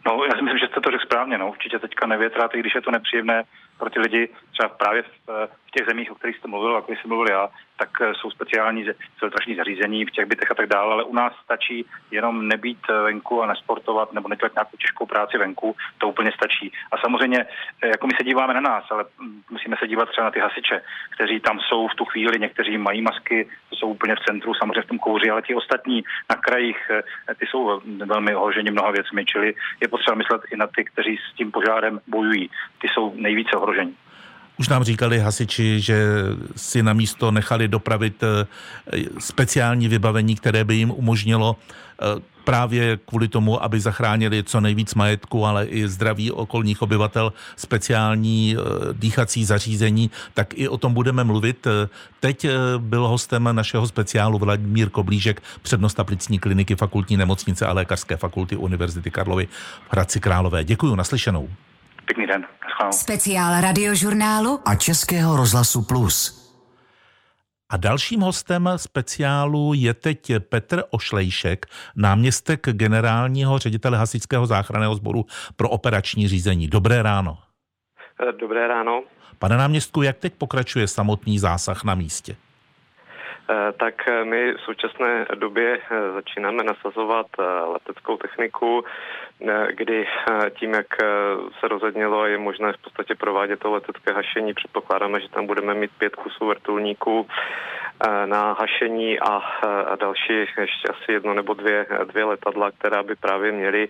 No, 0.07 0.25
já 0.25 0.37
si 0.37 0.42
myslím, 0.42 0.59
že 0.59 0.66
jste 0.66 0.81
to 0.81 0.90
řekl 0.90 1.05
správně. 1.05 1.38
No. 1.38 1.51
Určitě 1.51 1.79
teďka 1.79 2.07
nevětrat, 2.07 2.55
i 2.55 2.61
když 2.61 2.75
je 2.75 2.81
to 2.81 2.90
nepříjemné 2.90 3.44
pro 3.83 3.90
ty 3.90 4.01
lidi, 4.01 4.29
třeba 4.53 4.68
právě 4.68 5.03
v, 5.03 5.09
v 5.66 5.71
těch 5.71 5.87
zemích, 5.87 6.12
o 6.12 6.14
kterých 6.14 6.37
jste 6.37 6.49
mluvil, 6.49 6.75
jako 6.75 6.92
jsem 6.92 7.09
mluvil 7.09 7.29
já, 7.31 7.49
tak 7.83 7.90
eh, 8.01 8.14
jsou 8.14 8.31
speciální 8.31 8.85
filtrační 9.18 9.55
zařízení 9.57 10.05
v 10.05 10.11
těch 10.11 10.27
bytech 10.27 10.51
a 10.51 10.55
tak 10.55 10.68
dále, 10.68 10.92
ale 10.92 11.05
u 11.05 11.14
nás 11.14 11.33
stačí 11.45 11.87
jenom 12.11 12.49
nebýt 12.49 12.79
eh, 12.90 13.03
venku 13.03 13.42
a 13.42 13.47
nesportovat 13.47 14.12
nebo 14.12 14.29
nedělat 14.29 14.55
nějakou 14.55 14.77
těžkou 14.77 15.07
práci 15.07 15.38
venku, 15.38 15.77
to 15.99 16.09
úplně 16.09 16.31
stačí. 16.33 16.73
A 16.92 16.99
samozřejmě, 16.99 17.47
eh, 17.83 17.88
jako 17.88 18.07
my 18.07 18.12
se 18.16 18.25
díváme 18.25 18.55
na 18.55 18.61
nás, 18.61 18.85
ale 18.90 19.05
hm, 19.05 19.42
musíme 19.51 19.77
se 19.81 19.88
dívat 19.88 20.09
třeba 20.09 20.25
na 20.25 20.31
ty 20.31 20.40
hasiče, 20.40 20.83
kteří 21.14 21.40
tam 21.40 21.61
jsou 21.61 21.88
v 21.88 21.95
tu 21.95 22.05
chvíli, 22.05 22.38
někteří 22.38 22.79
mají 22.79 23.03
masky, 23.03 23.49
jsou 23.75 23.87
úplně 23.88 24.14
v 24.14 24.25
centru, 24.27 24.55
samozřejmě 24.55 24.83
v 24.83 24.92
tom 24.92 24.99
kouři, 24.99 25.31
ale 25.31 25.42
ti 25.42 25.55
ostatní 25.55 26.05
na 26.31 26.37
krajích, 26.37 26.79
ty 27.38 27.47
jsou 27.47 27.81
velmi 28.07 28.35
ohroženi 28.35 28.71
mnoha 28.71 28.90
věcmi, 28.90 29.25
čili 29.25 29.55
je 29.81 29.88
potřeba 29.88 30.14
myslet 30.14 30.42
i 30.53 30.57
na 30.57 30.66
ty, 30.66 30.85
kteří 30.85 31.16
s 31.16 31.37
tím 31.37 31.51
požárem 31.51 32.01
bojují. 32.07 32.51
Ty 32.81 32.88
jsou 32.88 33.12
nejvíce 33.16 33.57
ohroženi. 33.57 33.71
Už 34.58 34.68
nám 34.68 34.85
říkali 34.85 35.18
hasiči, 35.18 35.80
že 35.80 36.04
si 36.56 36.82
na 36.82 36.92
místo 36.92 37.30
nechali 37.30 37.68
dopravit 37.68 38.22
eh, 38.22 38.46
speciální 39.18 39.88
vybavení, 39.88 40.37
které 40.37 40.64
by 40.64 40.74
jim 40.74 40.90
umožnilo 40.90 41.56
eh, 41.58 42.22
právě 42.44 42.98
kvůli 43.06 43.28
tomu, 43.28 43.64
aby 43.64 43.80
zachránili 43.80 44.42
co 44.42 44.61
nejvíc 44.61 44.94
majetku, 44.94 45.46
ale 45.46 45.66
i 45.66 45.88
zdraví 45.88 46.30
okolních 46.30 46.82
obyvatel, 46.82 47.32
speciální 47.56 48.56
eh, 48.56 48.62
dýchací 48.92 49.44
zařízení, 49.44 50.11
tak 50.35 50.54
i 50.54 50.68
o 50.68 50.78
tom 50.78 50.94
budeme 50.94 51.24
mluvit. 51.24 51.66
Teď 52.20 52.46
byl 52.78 53.08
hostem 53.08 53.48
našeho 53.52 53.87
speciálu 53.87 54.38
Vladimír 54.38 54.90
Koblížek, 54.90 55.42
přednosta 55.62 56.04
plicní 56.04 56.38
kliniky 56.38 56.76
fakultní 56.76 57.16
nemocnice 57.16 57.66
a 57.66 57.72
lékařské 57.72 58.16
fakulty 58.16 58.56
Univerzity 58.56 59.11
Karlovy 59.11 59.46
v 59.88 59.92
Hradci 59.92 60.20
Králové. 60.20 60.64
Děkuji, 60.64 60.94
naslyšenou. 60.94 61.48
Pěkný 62.04 62.26
den. 62.26 62.46
Speciál 62.90 63.61
radiožurnálu 63.61 64.61
a 64.64 64.75
Českého 64.75 65.37
rozhlasu 65.37 65.83
Plus. 65.83 66.42
A 67.71 67.77
dalším 67.77 68.21
hostem 68.21 68.68
speciálu 68.77 69.75
je 69.75 69.95
teď 69.95 70.33
Petr 70.38 70.83
Ošlejšek, 70.90 71.66
náměstek 71.97 72.61
generálního 72.73 73.59
ředitele 73.59 73.99
Hasičského 73.99 74.47
záchranného 74.47 74.95
sboru 74.95 75.27
pro 75.57 75.68
operační 75.68 76.29
řízení. 76.29 76.68
Dobré 76.68 77.03
ráno. 77.03 77.38
Dobré 78.40 78.68
ráno. 78.68 79.03
Pane 79.38 79.57
náměstku, 79.57 80.03
jak 80.03 80.18
teď 80.18 80.35
pokračuje 80.35 80.88
samotný 80.88 81.38
zásah 81.38 81.85
na 81.85 81.95
místě? 81.95 82.37
Eh, 83.50 83.72
tak 83.72 84.09
eh, 84.09 84.24
my 84.24 84.52
v 84.55 84.61
současné 84.61 85.26
době 85.35 85.78
eh, 85.78 86.12
začínáme 86.12 86.64
nasazovat 86.64 87.26
leteckou 87.66 88.16
techniku. 88.16 88.85
kdy 89.70 90.07
tím, 90.50 90.74
jak 90.74 90.87
se 91.61 91.68
rozhodnělo, 91.68 92.26
je 92.26 92.38
možné 92.38 92.72
v 92.72 92.83
podstatě 92.83 93.14
provádět 93.14 93.61
to 93.61 93.70
letecké 93.70 94.12
hašení. 94.12 94.55
Předpokládáme, 94.55 95.20
že 95.20 95.28
tam 95.28 95.46
budeme 95.46 95.74
mít 95.74 95.90
pět 95.98 96.16
kusů 96.16 96.46
vrtulníků 96.46 97.26
na 98.26 98.52
hašení 98.52 99.20
a, 99.20 99.37
a 99.87 99.96
další 99.96 100.33
ještě 100.33 100.88
asi 100.90 101.12
jedno 101.12 101.35
nebo 101.35 101.55
dvě, 101.55 101.87
dvě 102.05 102.24
letadla, 102.24 102.70
která 102.70 103.02
by 103.02 103.14
právě 103.14 103.52
měly 103.52 103.88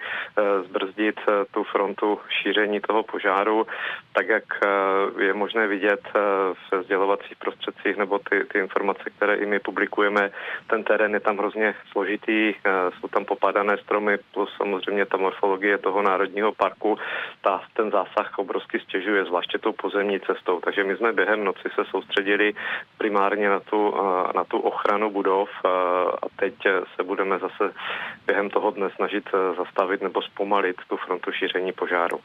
zbrzdit 0.64 1.20
tu 1.50 1.64
frontu 1.64 2.20
šíření 2.28 2.80
toho 2.80 3.02
požáru, 3.02 3.66
tak 4.12 4.28
jak 4.28 4.44
je 5.18 5.34
možné 5.34 5.66
vidět 5.66 6.00
v 6.70 6.82
sdělovacích 6.82 7.36
prostředcích 7.36 7.96
nebo 7.96 8.18
ty, 8.18 8.44
ty 8.44 8.58
informace, 8.58 9.10
které 9.16 9.34
i 9.42 9.46
my 9.46 9.58
publikujeme, 9.58 10.30
ten 10.66 10.84
terén 10.84 11.14
je 11.14 11.20
tam 11.20 11.38
hrozně 11.38 11.74
složitý, 11.90 12.54
jsou 13.00 13.08
tam 13.08 13.24
popadané 13.24 13.76
stromy 13.78 14.18
plus 14.34 14.50
samozřejmě 14.56 15.06
ta 15.06 15.16
morfologie 15.16 15.78
toho 15.78 16.02
národního 16.02 16.52
parku, 16.52 16.98
ta, 17.40 17.60
ten 17.72 17.90
zásah 17.90 18.38
obrovsky 18.38 18.80
stěžuje, 18.80 19.24
zvláště 19.24 19.58
tou 19.58 19.72
pozemní 19.72 20.20
cestou. 20.20 20.60
Takže 20.60 20.84
my 20.84 20.96
jsme 20.96 21.12
během 21.12 21.44
noci 21.44 21.68
se 21.74 21.84
soustředili 21.90 22.52
primárně 22.98 23.48
na 23.48 23.60
tu, 23.60 23.94
na 24.34 24.44
tu 24.44 24.58
ochranu 24.58 25.10
budov 25.10 25.48
a 26.22 26.26
teď 26.36 26.54
se 26.96 27.02
budeme 27.02 27.38
zase 27.38 27.72
během 28.26 28.50
toho 28.50 28.70
dne 28.70 28.90
snažit 28.96 29.24
zastavit 29.56 30.02
nebo 30.02 30.22
zpomalit 30.22 30.76
tu 30.88 30.96
frontu 30.96 31.32
šíření 31.32 31.72
požáru. 31.72 32.20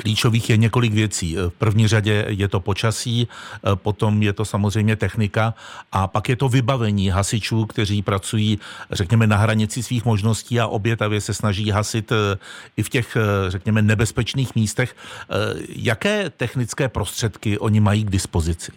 Klíčových 0.00 0.50
je 0.50 0.56
několik 0.56 0.92
věcí. 0.92 1.36
V 1.36 1.52
první 1.58 1.88
řadě 1.88 2.24
je 2.28 2.48
to 2.48 2.60
počasí, 2.60 3.28
potom 3.74 4.22
je 4.22 4.32
to 4.32 4.44
samozřejmě 4.44 4.96
technika 4.96 5.54
a 5.92 6.06
pak 6.06 6.28
je 6.28 6.36
to 6.36 6.48
vybavení 6.48 7.08
hasičů, 7.08 7.66
kteří 7.66 8.02
pracují, 8.02 8.58
řekněme, 8.90 9.26
na 9.26 9.36
hranici 9.36 9.82
svých 9.82 10.04
možností 10.04 10.60
a 10.60 10.66
obětavě 10.66 11.20
se 11.20 11.34
snaží 11.34 11.70
hasit 11.70 12.12
eh, 12.12 12.38
i 12.76 12.82
v 12.82 12.88
těch, 12.88 13.16
eh, 13.16 13.50
řekněme, 13.50 13.82
nebezpečných 13.82 14.54
místech. 14.54 14.96
Eh, 14.96 15.34
jaké 15.68 16.30
technické 16.30 16.88
prostředky 16.88 17.58
oni 17.58 17.80
mají 17.80 18.04
k 18.04 18.10
dispozici? 18.10 18.72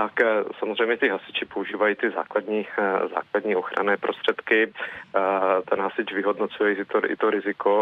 Tak 0.00 0.20
eh, 0.20 0.44
samozřejmě 0.58 0.96
ty 0.96 1.08
hasiči 1.08 1.44
používají 1.44 1.94
ty 1.96 2.10
základní, 2.10 2.66
eh, 2.78 3.08
základní 3.14 3.56
ochranné 3.56 3.96
prostředky. 3.96 4.72
Eh, 4.72 5.20
ten 5.68 5.80
hasič 5.80 6.12
vyhodnocuje 6.12 6.74
i 6.74 6.84
to, 6.84 6.98
i 7.10 7.16
to 7.16 7.30
riziko 7.30 7.72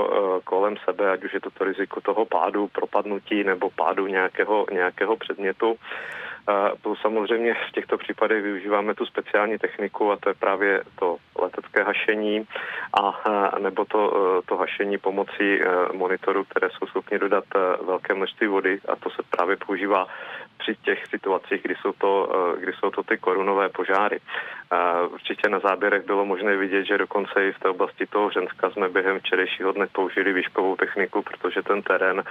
kolem 0.44 0.76
sebe, 0.84 1.10
ať 1.10 1.24
už 1.24 1.32
je 1.34 1.40
to 1.40 1.50
to 1.50 1.64
riziko 1.64 2.00
toho 2.00 2.24
pádu, 2.26 2.68
propadnutí 2.68 3.44
nebo 3.44 3.70
pádu 3.70 4.06
nějakého, 4.06 4.66
nějakého 4.72 5.16
předmětu. 5.16 5.76
Plus 6.82 7.00
samozřejmě 7.00 7.54
v 7.54 7.72
těchto 7.72 7.98
případech 7.98 8.42
využíváme 8.42 8.94
tu 8.94 9.06
speciální 9.06 9.58
techniku 9.58 10.12
a 10.12 10.16
to 10.16 10.28
je 10.28 10.34
právě 10.34 10.82
to 10.98 11.16
letecké 11.38 11.82
hašení 11.82 12.46
a 13.02 13.58
nebo 13.58 13.84
to, 13.84 14.42
to 14.46 14.56
hašení 14.56 14.98
pomocí 14.98 15.60
monitorů, 15.92 16.44
které 16.44 16.70
jsou 16.70 16.86
schopni 16.86 17.18
dodat 17.18 17.44
velké 17.86 18.14
množství 18.14 18.46
vody 18.46 18.78
a 18.88 18.96
to 18.96 19.10
se 19.10 19.22
právě 19.30 19.56
používá 19.56 20.06
při 20.58 20.76
těch 20.76 21.06
situacích, 21.06 21.62
kdy 21.62 21.74
jsou 21.74 21.92
to, 21.92 22.32
kdy 22.60 22.72
jsou 22.72 22.90
to 22.90 23.02
ty 23.02 23.18
korunové 23.18 23.68
požáry. 23.68 24.20
Určitě 25.12 25.48
na 25.48 25.58
záběrech 25.58 26.06
bylo 26.06 26.24
možné 26.24 26.56
vidět, 26.56 26.84
že 26.84 26.98
dokonce 26.98 27.48
i 27.48 27.52
v 27.52 27.58
té 27.58 27.68
oblasti 27.68 28.06
toho 28.06 28.30
Ženska 28.30 28.70
jsme 28.70 28.88
během 28.88 29.18
včerejšího 29.20 29.72
dne 29.72 29.86
použili 29.92 30.32
výškovou 30.32 30.76
techniku, 30.76 31.22
protože 31.22 31.62
ten 31.62 31.82
terén 31.82 32.22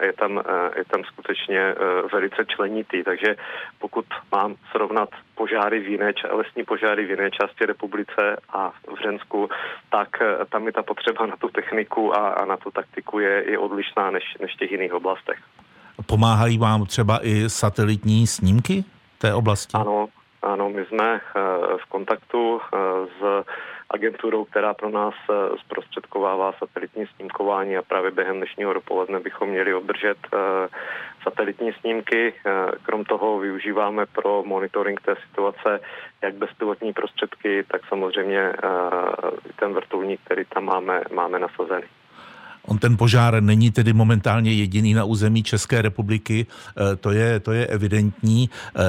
je 0.00 0.12
tam, 0.12 0.42
je 0.76 0.84
tam 0.84 1.04
skutečně 1.04 1.74
velice 2.12 2.44
členitý. 2.44 3.02
Takže 3.04 3.36
pokud 3.78 4.04
mám 4.32 4.54
srovnat 4.70 5.08
požáry 5.34 5.80
v 5.80 5.88
jiné, 5.88 6.12
lesní 6.30 6.64
požáry 6.64 7.06
v 7.06 7.10
jiné 7.10 7.30
části 7.30 7.66
republice 7.66 8.36
a 8.48 8.70
v 8.70 9.02
Žensku, 9.02 9.48
tak 9.90 10.08
tam 10.48 10.66
je 10.66 10.72
ta 10.72 10.82
potřeba 10.82 11.26
na 11.26 11.36
tu 11.36 11.48
techniku 11.48 12.16
a, 12.16 12.28
a 12.28 12.44
na 12.44 12.56
tu 12.56 12.70
taktiku 12.70 13.18
je, 13.18 13.50
je 13.50 13.58
odlišná 13.58 14.10
než, 14.10 14.24
než 14.40 14.54
v 14.54 14.58
těch 14.58 14.70
jiných 14.70 14.94
oblastech. 14.94 15.38
Pomáhají 16.06 16.58
vám 16.58 16.86
třeba 16.86 17.18
i 17.22 17.50
satelitní 17.50 18.26
snímky 18.26 18.84
té 19.18 19.34
oblasti? 19.34 19.74
Ano, 19.74 20.08
ano, 20.42 20.70
my 20.70 20.84
jsme 20.84 21.14
eh, 21.14 21.40
v 21.78 21.84
kontaktu 21.88 22.60
eh, 22.60 22.78
s 23.06 23.44
agenturou, 23.92 24.44
která 24.44 24.74
pro 24.74 24.90
nás 24.90 25.14
eh, 25.30 25.34
zprostředkovává 25.64 26.52
satelitní 26.52 27.06
snímkování 27.06 27.76
a 27.76 27.82
právě 27.82 28.10
během 28.10 28.36
dnešního 28.36 28.72
dopoledne 28.72 29.20
bychom 29.20 29.48
měli 29.48 29.74
obdržet 29.74 30.18
satelitní 31.22 31.72
snímky. 31.72 32.34
Krom 32.82 33.04
toho 33.04 33.38
využíváme 33.38 34.06
pro 34.06 34.42
monitoring 34.46 35.00
té 35.00 35.16
situace 35.28 35.80
jak 36.22 36.34
bezpilotní 36.34 36.92
prostředky, 36.92 37.64
tak 37.68 37.80
samozřejmě 37.88 38.52
ten 39.56 39.72
vrtulník, 39.72 40.20
který 40.24 40.44
tam 40.44 40.64
máme, 40.64 41.02
máme 41.12 41.38
nasazený. 41.38 41.86
On 42.68 42.78
ten 42.78 42.96
požár 42.96 43.42
není 43.42 43.70
tedy 43.70 43.92
momentálně 43.92 44.52
jediný 44.52 44.94
na 44.94 45.04
území 45.04 45.42
České 45.42 45.82
republiky, 45.82 46.46
eh, 46.46 46.96
to 46.96 47.10
je, 47.10 47.40
to 47.40 47.52
je 47.52 47.66
evidentní. 47.66 48.50
Eh, 48.50 48.80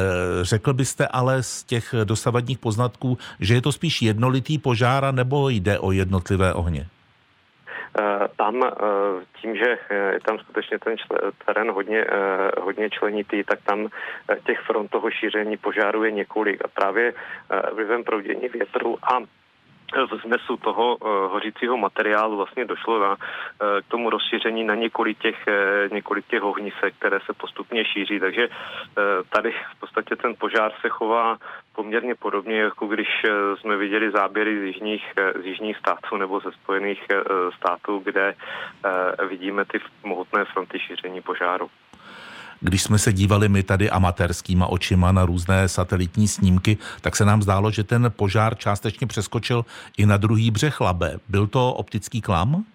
řekl 0.41 0.73
byste 0.73 1.07
ale 1.07 1.43
z 1.43 1.63
těch 1.63 1.95
dosavadních 2.03 2.59
poznatků, 2.59 3.17
že 3.39 3.53
je 3.53 3.61
to 3.61 3.71
spíš 3.71 4.01
jednolitý 4.01 4.57
požár, 4.57 5.13
nebo 5.13 5.49
jde 5.49 5.79
o 5.79 5.91
jednotlivé 5.91 6.53
ohně? 6.53 6.87
Eh, 7.99 8.27
tam 8.35 8.63
tím, 9.41 9.55
že 9.55 9.77
je 10.13 10.19
tam 10.25 10.39
skutečně 10.39 10.79
ten 10.79 10.95
terén 11.45 11.71
hodně, 11.71 12.05
hodně 12.61 12.89
členitý, 12.89 13.43
tak 13.43 13.59
tam 13.65 13.87
těch 14.45 14.59
front 14.59 14.91
toho 14.91 15.11
šíření 15.11 15.57
požáru 15.57 16.03
je 16.03 16.11
několik 16.11 16.65
a 16.65 16.67
právě 16.67 17.13
vlivem 17.73 18.03
proudění 18.03 18.47
větru 18.49 18.97
a 19.03 19.19
v 20.01 20.21
znesu 20.25 20.57
toho 20.57 20.95
uh, 20.95 21.09
hořícího 21.31 21.77
materiálu 21.77 22.37
vlastně 22.37 22.65
došlo 22.65 22.99
na, 22.99 23.09
uh, 23.09 23.17
k 23.81 23.87
tomu 23.87 24.09
rozšíření 24.09 24.63
na 24.63 24.75
několik 24.75 25.19
těch, 25.19 25.45
uh, 25.47 25.93
několik 25.93 26.27
těch 26.27 26.43
ohnisek, 26.43 26.93
které 26.99 27.19
se 27.25 27.33
postupně 27.33 27.85
šíří. 27.85 28.19
Takže 28.19 28.47
tady 29.29 29.51
v 29.51 29.79
podstatě 29.79 30.15
ten 30.15 30.35
požár 30.35 30.71
se 30.81 30.89
chová 30.89 31.37
poměrně 31.75 32.15
podobně, 32.15 32.59
jako 32.59 32.87
když 32.87 33.07
jsme 33.59 33.77
viděli 33.77 34.11
záběry 34.11 34.59
z 34.59 34.63
jižních, 34.63 35.13
z 35.41 35.45
jižních 35.45 35.77
států 35.77 36.17
nebo 36.17 36.39
ze 36.39 36.51
Spojených 36.51 37.03
států, 37.57 38.01
kde 38.03 38.35
vidíme 39.29 39.65
ty 39.65 39.79
mohutné 40.03 40.45
fronty 40.45 40.79
šíření 40.79 41.21
požáru. 41.21 41.69
Když 42.61 42.83
jsme 42.83 42.99
se 42.99 43.13
dívali 43.13 43.49
my 43.49 43.63
tady 43.63 43.89
amatérskýma 43.89 44.67
očima 44.67 45.11
na 45.11 45.25
různé 45.25 45.69
satelitní 45.69 46.27
snímky, 46.27 46.77
tak 47.01 47.15
se 47.15 47.25
nám 47.25 47.41
zdálo, 47.43 47.71
že 47.71 47.83
ten 47.83 48.11
požár 48.15 48.57
částečně 48.57 49.07
přeskočil 49.07 49.65
i 49.97 50.05
na 50.05 50.17
druhý 50.17 50.51
břeh 50.51 50.81
Labe. 50.81 51.19
Byl 51.29 51.47
to 51.47 51.73
optický 51.73 52.21
klam? 52.21 52.65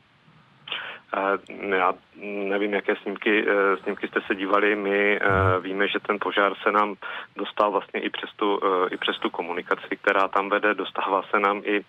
Já 1.70 1.94
nevím, 2.22 2.74
jaké 2.74 2.96
snímky, 2.96 3.46
eh, 3.48 3.76
snímky 3.76 4.08
jste 4.08 4.20
se 4.26 4.34
dívali. 4.34 4.76
My 4.76 5.18
eh, 5.20 5.60
víme, 5.60 5.88
že 5.88 6.00
ten 6.00 6.16
požár 6.20 6.54
se 6.62 6.72
nám 6.72 6.94
dostal 7.36 7.70
vlastně 7.70 8.00
i 8.00 8.10
přes 8.10 8.30
tu, 8.36 8.60
eh, 8.64 8.88
i 8.94 8.96
přes 8.96 9.18
tu 9.18 9.30
komunikaci, 9.30 9.96
která 9.96 10.28
tam 10.28 10.48
vede. 10.48 10.74
Dostává 10.74 11.22
se 11.22 11.40
nám 11.40 11.62
i 11.64 11.84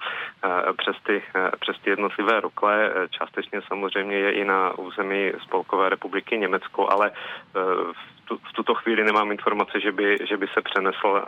přes 0.78 0.96
ty, 1.04 1.24
přes 1.60 1.76
ty 1.84 1.90
jednotlivé 1.90 2.40
rokle. 2.40 2.92
Částečně 3.10 3.62
samozřejmě 3.68 4.16
je 4.16 4.32
i 4.32 4.46
na 4.46 4.78
území 4.78 5.32
Spolkové 5.42 5.90
republiky 5.90 6.38
Německo, 6.38 6.92
ale 6.92 7.12
v 7.94 8.19
tu, 8.30 8.36
v 8.38 8.54
tuto 8.56 8.74
chvíli 8.76 9.04
nemám 9.04 9.32
informace, 9.32 9.82
že 9.84 9.92
by, 9.92 10.18
že 10.30 10.38
by 10.38 10.48
se 10.54 10.62
přenesl 10.62 11.08
uh, 11.08 11.22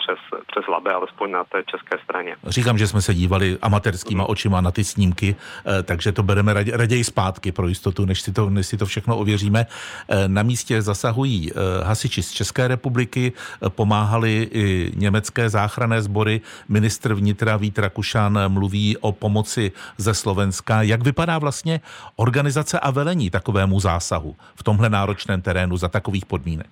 přes, 0.00 0.20
přes 0.50 0.64
Labe, 0.68 0.92
alespoň 0.92 1.30
na 1.30 1.44
té 1.44 1.62
české 1.66 1.98
straně. 2.04 2.36
Říkám, 2.46 2.78
že 2.78 2.86
jsme 2.86 3.02
se 3.02 3.14
dívali 3.14 3.58
amatérskýma 3.62 4.24
očima 4.24 4.60
na 4.60 4.70
ty 4.70 4.84
snímky, 4.84 5.36
uh, 5.36 5.72
takže 5.82 6.12
to 6.12 6.22
bereme 6.22 6.52
radě, 6.54 6.76
raději 6.76 7.04
zpátky 7.04 7.52
pro 7.52 7.68
jistotu, 7.68 8.04
než 8.04 8.20
si 8.20 8.32
to, 8.32 8.50
než 8.50 8.66
si 8.66 8.76
to 8.76 8.86
všechno 8.86 9.16
ověříme. 9.18 9.66
Uh, 9.66 10.16
na 10.26 10.42
místě 10.42 10.82
zasahují 10.82 11.52
uh, 11.52 11.58
hasiči 11.86 12.22
z 12.22 12.30
České 12.32 12.68
republiky, 12.68 13.32
uh, 13.32 13.68
pomáhali 13.68 14.48
i 14.52 14.92
německé 14.96 15.50
záchranné 15.50 16.02
sbory. 16.02 16.40
Ministr 16.68 17.14
vnitra 17.14 17.56
Vít 17.56 17.78
Rakušan 17.78 18.38
mluví 18.48 18.96
o 18.96 19.12
pomoci 19.12 19.72
ze 19.96 20.14
Slovenska. 20.14 20.82
Jak 20.82 21.02
vypadá 21.02 21.38
vlastně 21.38 21.80
organizace 22.16 22.80
a 22.80 22.90
velení 22.90 23.30
takovému 23.30 23.80
zásahu 23.80 24.36
v 24.54 24.62
tomhle 24.62 24.90
náročném 24.90 25.42
terénu 25.42 25.76
za 25.76 25.88
takových 25.88 26.23
nějakých 26.24 26.28
podmínek? 26.28 26.70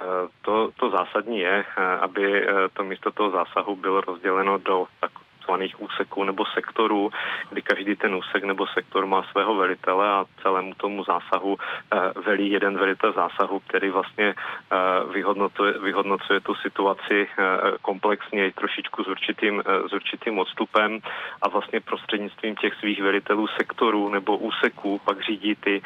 Eh, 0.00 0.28
to, 0.42 0.70
to 0.76 0.90
zásadní 0.90 1.38
je, 1.38 1.64
eh, 1.64 1.82
aby 2.00 2.42
eh, 2.42 2.68
to 2.74 2.84
místo 2.84 3.10
toho 3.10 3.30
zásahu 3.30 3.76
bylo 3.76 4.00
rozděleno 4.00 4.58
do 4.58 4.86
tak, 5.00 5.10
takzvaných 5.42 5.82
úseků 5.82 6.24
nebo 6.24 6.44
sektorů, 6.54 7.10
kdy 7.50 7.62
každý 7.62 7.96
ten 7.96 8.14
úsek 8.14 8.44
nebo 8.44 8.66
sektor 8.66 9.06
má 9.06 9.22
svého 9.22 9.54
velitele 9.54 10.08
a 10.08 10.24
celému 10.42 10.74
tomu 10.74 11.04
zásahu 11.04 11.56
eh, 11.58 12.20
velí 12.24 12.50
jeden 12.50 12.78
velitel 12.78 13.12
zásahu, 13.12 13.60
který 13.66 13.90
vlastně 13.90 14.34
eh, 14.34 14.76
vyhodnocuje, 15.12 15.72
vyhodnocuje 15.78 16.40
tu 16.40 16.54
situaci 16.54 17.26
eh, 17.26 17.44
komplexně 17.82 18.52
trošičku 18.52 19.04
s 19.04 19.08
určitým, 19.08 19.62
s 19.88 19.92
určitým 19.92 20.38
odstupem 20.38 20.98
a 21.42 21.48
vlastně 21.48 21.80
prostřednictvím 21.80 22.56
těch 22.56 22.74
svých 22.74 23.02
velitelů 23.02 23.46
sektorů 23.46 24.08
nebo 24.08 24.36
úseků 24.36 25.00
pak 25.04 25.20
řídí 25.22 25.54
ty, 25.54 25.82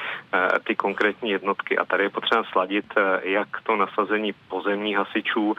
ty 0.65 0.77
konkrétní 0.77 1.31
jednotky. 1.31 1.79
A 1.79 1.85
tady 1.85 2.03
je 2.03 2.11
potřeba 2.11 2.45
sladit 2.53 2.85
jak 3.23 3.49
to 3.63 3.77
nasazení 3.77 4.33
pozemních 4.49 4.97
hasičů 4.97 5.57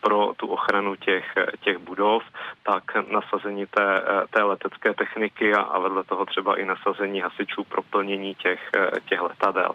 pro 0.00 0.32
tu 0.36 0.46
ochranu 0.46 0.96
těch, 0.96 1.24
těch 1.60 1.78
budov, 1.78 2.22
tak 2.62 2.84
nasazení 2.94 3.25
nasazení 3.26 3.66
té, 3.66 4.02
té 4.30 4.42
letecké 4.42 4.94
techniky 4.94 5.54
a, 5.54 5.60
a 5.60 5.78
vedle 5.78 6.04
toho 6.04 6.26
třeba 6.26 6.60
i 6.60 6.64
nasazení 6.64 7.20
hasičů 7.20 7.64
pro 7.64 7.82
plnění 7.82 8.34
těch, 8.34 8.70
těch 9.08 9.20
letadel. 9.20 9.70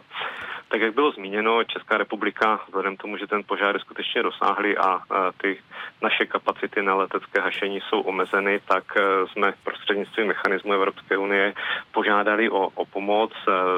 Tak 0.67 0.81
jak 0.81 0.93
bylo 0.93 1.11
zmíněno, 1.11 1.63
Česká 1.63 1.97
republika, 1.97 2.59
vzhledem 2.67 2.97
tomu, 2.97 3.17
že 3.17 3.27
ten 3.27 3.43
požár 3.47 3.75
je 3.75 3.79
skutečně 3.79 4.21
rozsáhlý 4.21 4.77
a 4.77 4.99
ty 5.37 5.59
naše 6.01 6.25
kapacity 6.25 6.81
na 6.81 6.95
letecké 6.95 7.41
hašení 7.41 7.79
jsou 7.81 8.01
omezeny, 8.01 8.59
tak 8.65 8.83
jsme 9.31 9.53
prostřednictvím 9.63 10.27
mechanismu 10.27 10.73
Evropské 10.73 11.17
unie 11.17 11.53
požádali 11.91 12.49
o, 12.49 12.67
o 12.67 12.85
pomoc. 12.85 13.31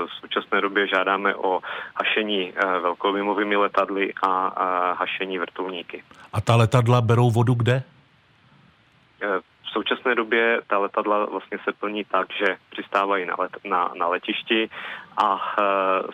V 0.06 0.14
současné 0.22 0.62
době 0.62 0.88
žádáme 0.88 1.36
o 1.36 1.60
hašení 1.96 2.54
velkoobjemovými 2.82 3.56
letadly 3.56 4.14
a 4.22 4.94
hašení 5.00 5.38
vrtulníky. 5.38 6.04
A 6.34 6.42
ta 6.42 6.56
letadla 6.56 7.02
berou 7.02 7.32
vodu 7.32 7.54
kde? 7.54 7.84
Současné 9.74 10.16
době 10.16 10.62
ta 10.68 10.78
letadla 10.78 11.26
vlastně 11.26 11.58
se 11.64 11.72
plní 11.74 12.06
tak, 12.06 12.28
že 12.34 12.58
přistávají 12.70 13.26
na, 13.26 13.36
let, 13.40 13.52
na, 13.64 13.92
na 13.96 14.08
letišti 14.08 14.70
a 15.18 15.38
e, 15.38 15.64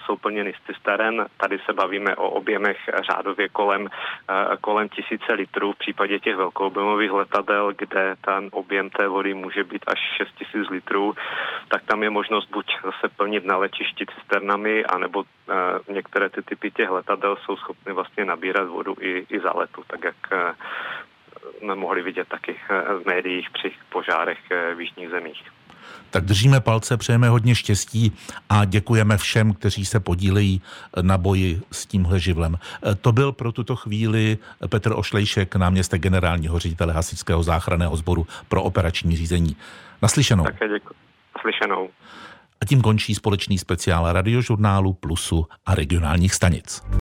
jsou 0.06 0.16
plněny 0.18 0.54
z 0.54 0.66
cisteren. 0.68 1.26
Tady 1.38 1.60
se 1.66 1.74
bavíme 1.74 2.16
o 2.16 2.30
objemech 2.30 2.78
řádově 3.12 3.50
kolem, 3.50 3.88
e, 3.88 4.58
kolem 4.62 4.90
tisíce 4.90 5.34
litrů 5.34 5.74
v 5.74 5.78
případě 5.78 6.20
těch 6.20 6.36
velkoobjemových 6.36 7.12
letadel, 7.12 7.74
kde 7.78 8.16
ten 8.22 8.50
objem 8.52 8.90
té 8.90 9.08
vody 9.08 9.34
může 9.34 9.64
být 9.64 9.84
až 9.88 10.00
6 10.18 10.36
tisíc 10.38 10.70
litrů, 10.70 11.16
tak 11.68 11.84
tam 11.84 12.04
je 12.04 12.10
možnost 12.10 12.50
buď 12.52 12.66
zase 12.84 13.16
plnit 13.16 13.46
na 13.46 13.58
letišti 13.58 14.06
cisternami, 14.06 14.86
anebo 14.86 15.24
e, 15.24 15.94
některé 15.94 16.30
ty 16.30 16.42
typy 16.42 16.72
těch 16.72 16.90
letadel 16.90 17.36
jsou 17.36 17.56
schopny 17.56 17.94
vlastně 17.94 18.26
nabírat 18.26 18.68
vodu 18.68 18.96
i, 19.00 19.26
i 19.30 19.40
za 19.40 19.52
letu, 19.56 19.84
tak 19.88 20.04
jak 20.04 20.16
e, 20.32 20.54
jsme 21.60 21.76
mohli 21.76 22.04
vidět 22.04 22.28
taky 22.28 22.56
eh, 22.70 22.82
v 23.04 23.06
médiích 23.06 23.50
při 23.50 23.72
požárech 23.90 24.38
eh, 24.52 24.76
v 24.76 24.82
jižních 24.82 25.10
zemích. 25.10 25.44
Tak 26.10 26.26
držíme 26.26 26.60
palce, 26.60 26.98
přejeme 26.98 27.30
hodně 27.30 27.56
štěstí 27.56 28.18
a 28.50 28.66
děkujeme 28.66 29.18
všem, 29.18 29.54
kteří 29.54 29.86
se 29.86 30.00
podílejí 30.00 30.62
na 31.02 31.18
boji 31.18 31.62
s 31.72 31.86
tímhle 31.86 32.20
živlem. 32.20 32.56
Eh, 32.56 32.96
to 32.96 33.12
byl 33.12 33.32
pro 33.32 33.52
tuto 33.52 33.76
chvíli 33.76 34.38
Petr 34.70 34.92
Ošlejšek, 34.96 35.56
náměstek 35.56 36.02
generálního 36.02 36.60
ředitele 36.60 36.94
Hasičského 36.94 37.44
záchranného 37.44 37.96
sboru 37.96 38.28
pro 38.48 38.64
operační 38.64 39.18
řízení. 39.18 39.56
Naslyšenou. 40.02 40.44
Také 40.44 40.68
děkuji. 40.68 40.94
Naslyšenou. 41.36 41.90
A 42.62 42.66
tím 42.66 42.82
končí 42.82 43.16
společný 43.16 43.58
speciál 43.58 44.14
radiožurnálu 44.14 44.94
Plusu 44.94 45.48
a 45.66 45.76
regionálních 45.76 46.34
stanic. 46.34 46.82